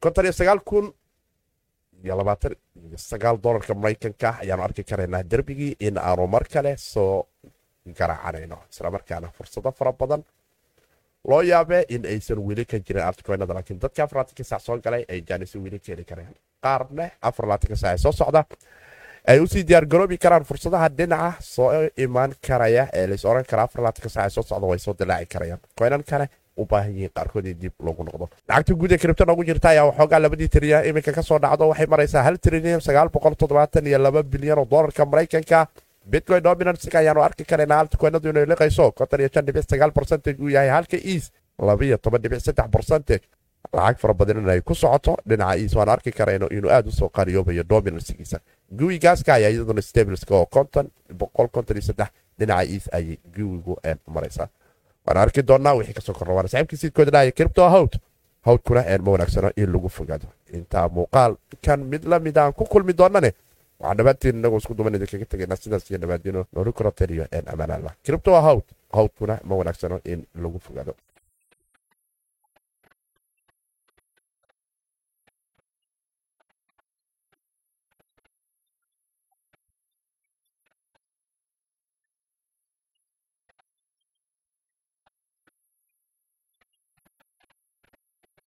konton 0.03 0.25
iyo 0.25 0.33
sagaal 0.33 0.59
kun 0.69 0.85
iyo 2.03 2.17
labaatan 2.17 2.53
iyo 2.89 2.97
sagaal 2.97 3.37
dolarka 3.43 3.73
maraykanka 3.73 4.29
ayaanu 4.43 4.63
arki 4.63 4.83
karaynaa 4.89 5.23
derbigii 5.31 5.75
in 5.79 5.97
aanu 5.97 6.27
mar 6.27 6.43
kale 6.53 6.77
soo 6.77 7.25
garaacanayno 7.99 8.57
islamarkaana 8.71 9.27
fursado 9.37 9.71
fara 9.71 9.91
badan 10.01 10.23
loo 11.29 11.41
yaabee 11.51 11.83
in 11.95 12.05
aysan 12.05 12.39
weli 12.47 12.65
ka 12.65 12.77
jirin 12.87 13.03
artcoinada 13.09 13.53
laakiin 13.57 13.79
dadka 13.83 14.03
afarlaatanka 14.03 14.43
saac 14.51 14.61
soo 14.67 14.77
galay 14.85 15.03
ay 15.13 15.19
jaanisi 15.29 15.57
weli 15.65 15.79
ka 15.79 15.89
heli 15.93 16.03
kareen 16.11 16.33
qaarne 16.65 17.05
afarlaatanka 17.29 17.75
saac 17.83 17.97
soo 18.05 18.11
socda 18.21 18.43
ay 19.31 19.39
u 19.43 19.47
sii 19.47 19.63
diyaargaroobi 19.69 20.17
karaan 20.17 20.45
fursadaha 20.49 20.87
dhinaca 20.97 21.41
soo 21.53 21.69
imaan 22.05 22.31
karaya 22.47 22.83
ee 22.99 23.07
lays 23.11 23.25
oran 23.31 23.45
kara 23.51 23.63
afarlaatanka 23.67 24.09
saac 24.15 24.31
soo 24.35 24.43
socda 24.51 24.67
way 24.71 24.79
soo 24.79 24.93
dilaaci 24.99 25.25
karayaan. 25.33 25.59
Koinan 25.79 26.03
kale 26.09 26.25
u 26.57 26.65
baahan 26.65 26.91
yihiin 26.95 27.11
qaarkood 27.17 27.45
in 27.51 27.57
dib 27.61 27.73
loogu 27.85 28.03
noqdo. 28.07 28.25
Lacagta 28.49 28.73
guud 28.79 28.91
ee 28.91 28.97
kribto 28.97 29.25
noogu 29.29 29.43
jirta 29.49 29.67
ayaa 29.73 29.85
waxoogaa 29.89 30.19
labadii 30.23 30.47
tiriyan 30.55 30.85
iminka 30.89 31.11
ka 31.17 31.21
soo 31.29 31.39
dhacdo 31.43 31.67
waxay 31.71 31.85
maraysaa 31.93 32.23
hal 32.27 32.37
trilyan 32.45 32.81
sagaal 32.87 33.09
boqol 33.15 33.35
toddobaatan 33.41 33.87
iyo 33.87 33.99
laba 34.05 34.23
bilyan 34.23 34.59
oo 34.59 34.65
doolarka 34.71 35.05
maraykanka 35.11 35.59
bitcoin 36.11 36.43
dominanska 36.43 36.97
ayaanu 36.99 37.21
arki 37.27 37.43
karaynaa 37.51 37.79
altcoinadu 37.83 38.29
inay 38.29 38.45
liqayso 38.51 38.85
uu 40.43 40.49
yahay 40.55 40.69
halka 40.69 40.97
saddex 42.47 42.67
percentage 42.75 43.23
lacag 43.73 43.97
fara 44.01 44.13
badan 44.19 44.37
in 44.41 44.49
ay 44.49 44.61
ku 44.61 44.75
socoto 44.75 45.13
dhinaca 45.29 45.55
eas 45.61 45.73
waan 45.79 45.89
arki 45.95 46.11
karayno 46.19 46.47
inuu 46.57 46.71
aad 46.75 46.87
u 46.87 46.91
soo 46.99 47.09
qariyoobayo 47.17 47.63
dominanskiisa 47.69 48.39
guwi 48.79 48.99
gaaska 49.05 49.33
ayaa 49.37 49.49
iyaduna 49.55 49.81
stabilska 49.81 50.33
oo 50.39 50.45
dhinaca 52.39 52.63
eas 52.73 52.85
ayay 52.97 53.17
guwigu 53.35 53.73
maraysaa 54.15 54.47
waan 55.05 55.17
arki 55.23 55.41
doonnaa 55.49 55.73
wixii 55.79 55.93
ka 55.97 56.01
soo 56.01 56.13
korra 56.19 56.33
waana 56.33 56.49
saaxiibkii 56.53 56.77
siidkooda 56.81 57.11
dhahaya 57.11 57.31
kiribto 57.31 57.69
hawd 57.75 57.93
hawdkuna 58.47 58.81
ma 59.05 59.11
wanaagsano 59.11 59.49
in 59.61 59.69
lagu 59.73 59.89
fogaado 59.89 60.27
intaa 60.53 60.87
muuqaal 60.89 61.35
kan 61.65 61.79
mid 61.91 62.03
la 62.11 62.19
mid 62.19 62.37
aan 62.37 62.53
ku 62.53 62.65
kulmi 62.65 62.93
doonnane 62.97 63.31
waxaan 63.79 63.97
dhammaantiin 63.97 64.35
inagoo 64.39 64.57
isku 64.61 64.73
duban 64.77 64.95
idinkaga 64.97 65.25
tegaynaa 65.33 65.55
sidaas 65.63 65.91
iyo 65.91 65.99
nabaadyano 66.03 66.41
nooli 66.55 66.71
koroteriyo 66.77 67.25
een 67.37 67.45
amaanaallah 67.53 67.93
kiribto 68.03 68.31
hawd 68.47 68.63
hawdkuna 68.97 69.35
ma 69.43 69.55
wanaagsano 69.59 69.97
in 70.05 70.19
lagu 70.43 70.59
fogaado 70.59 70.93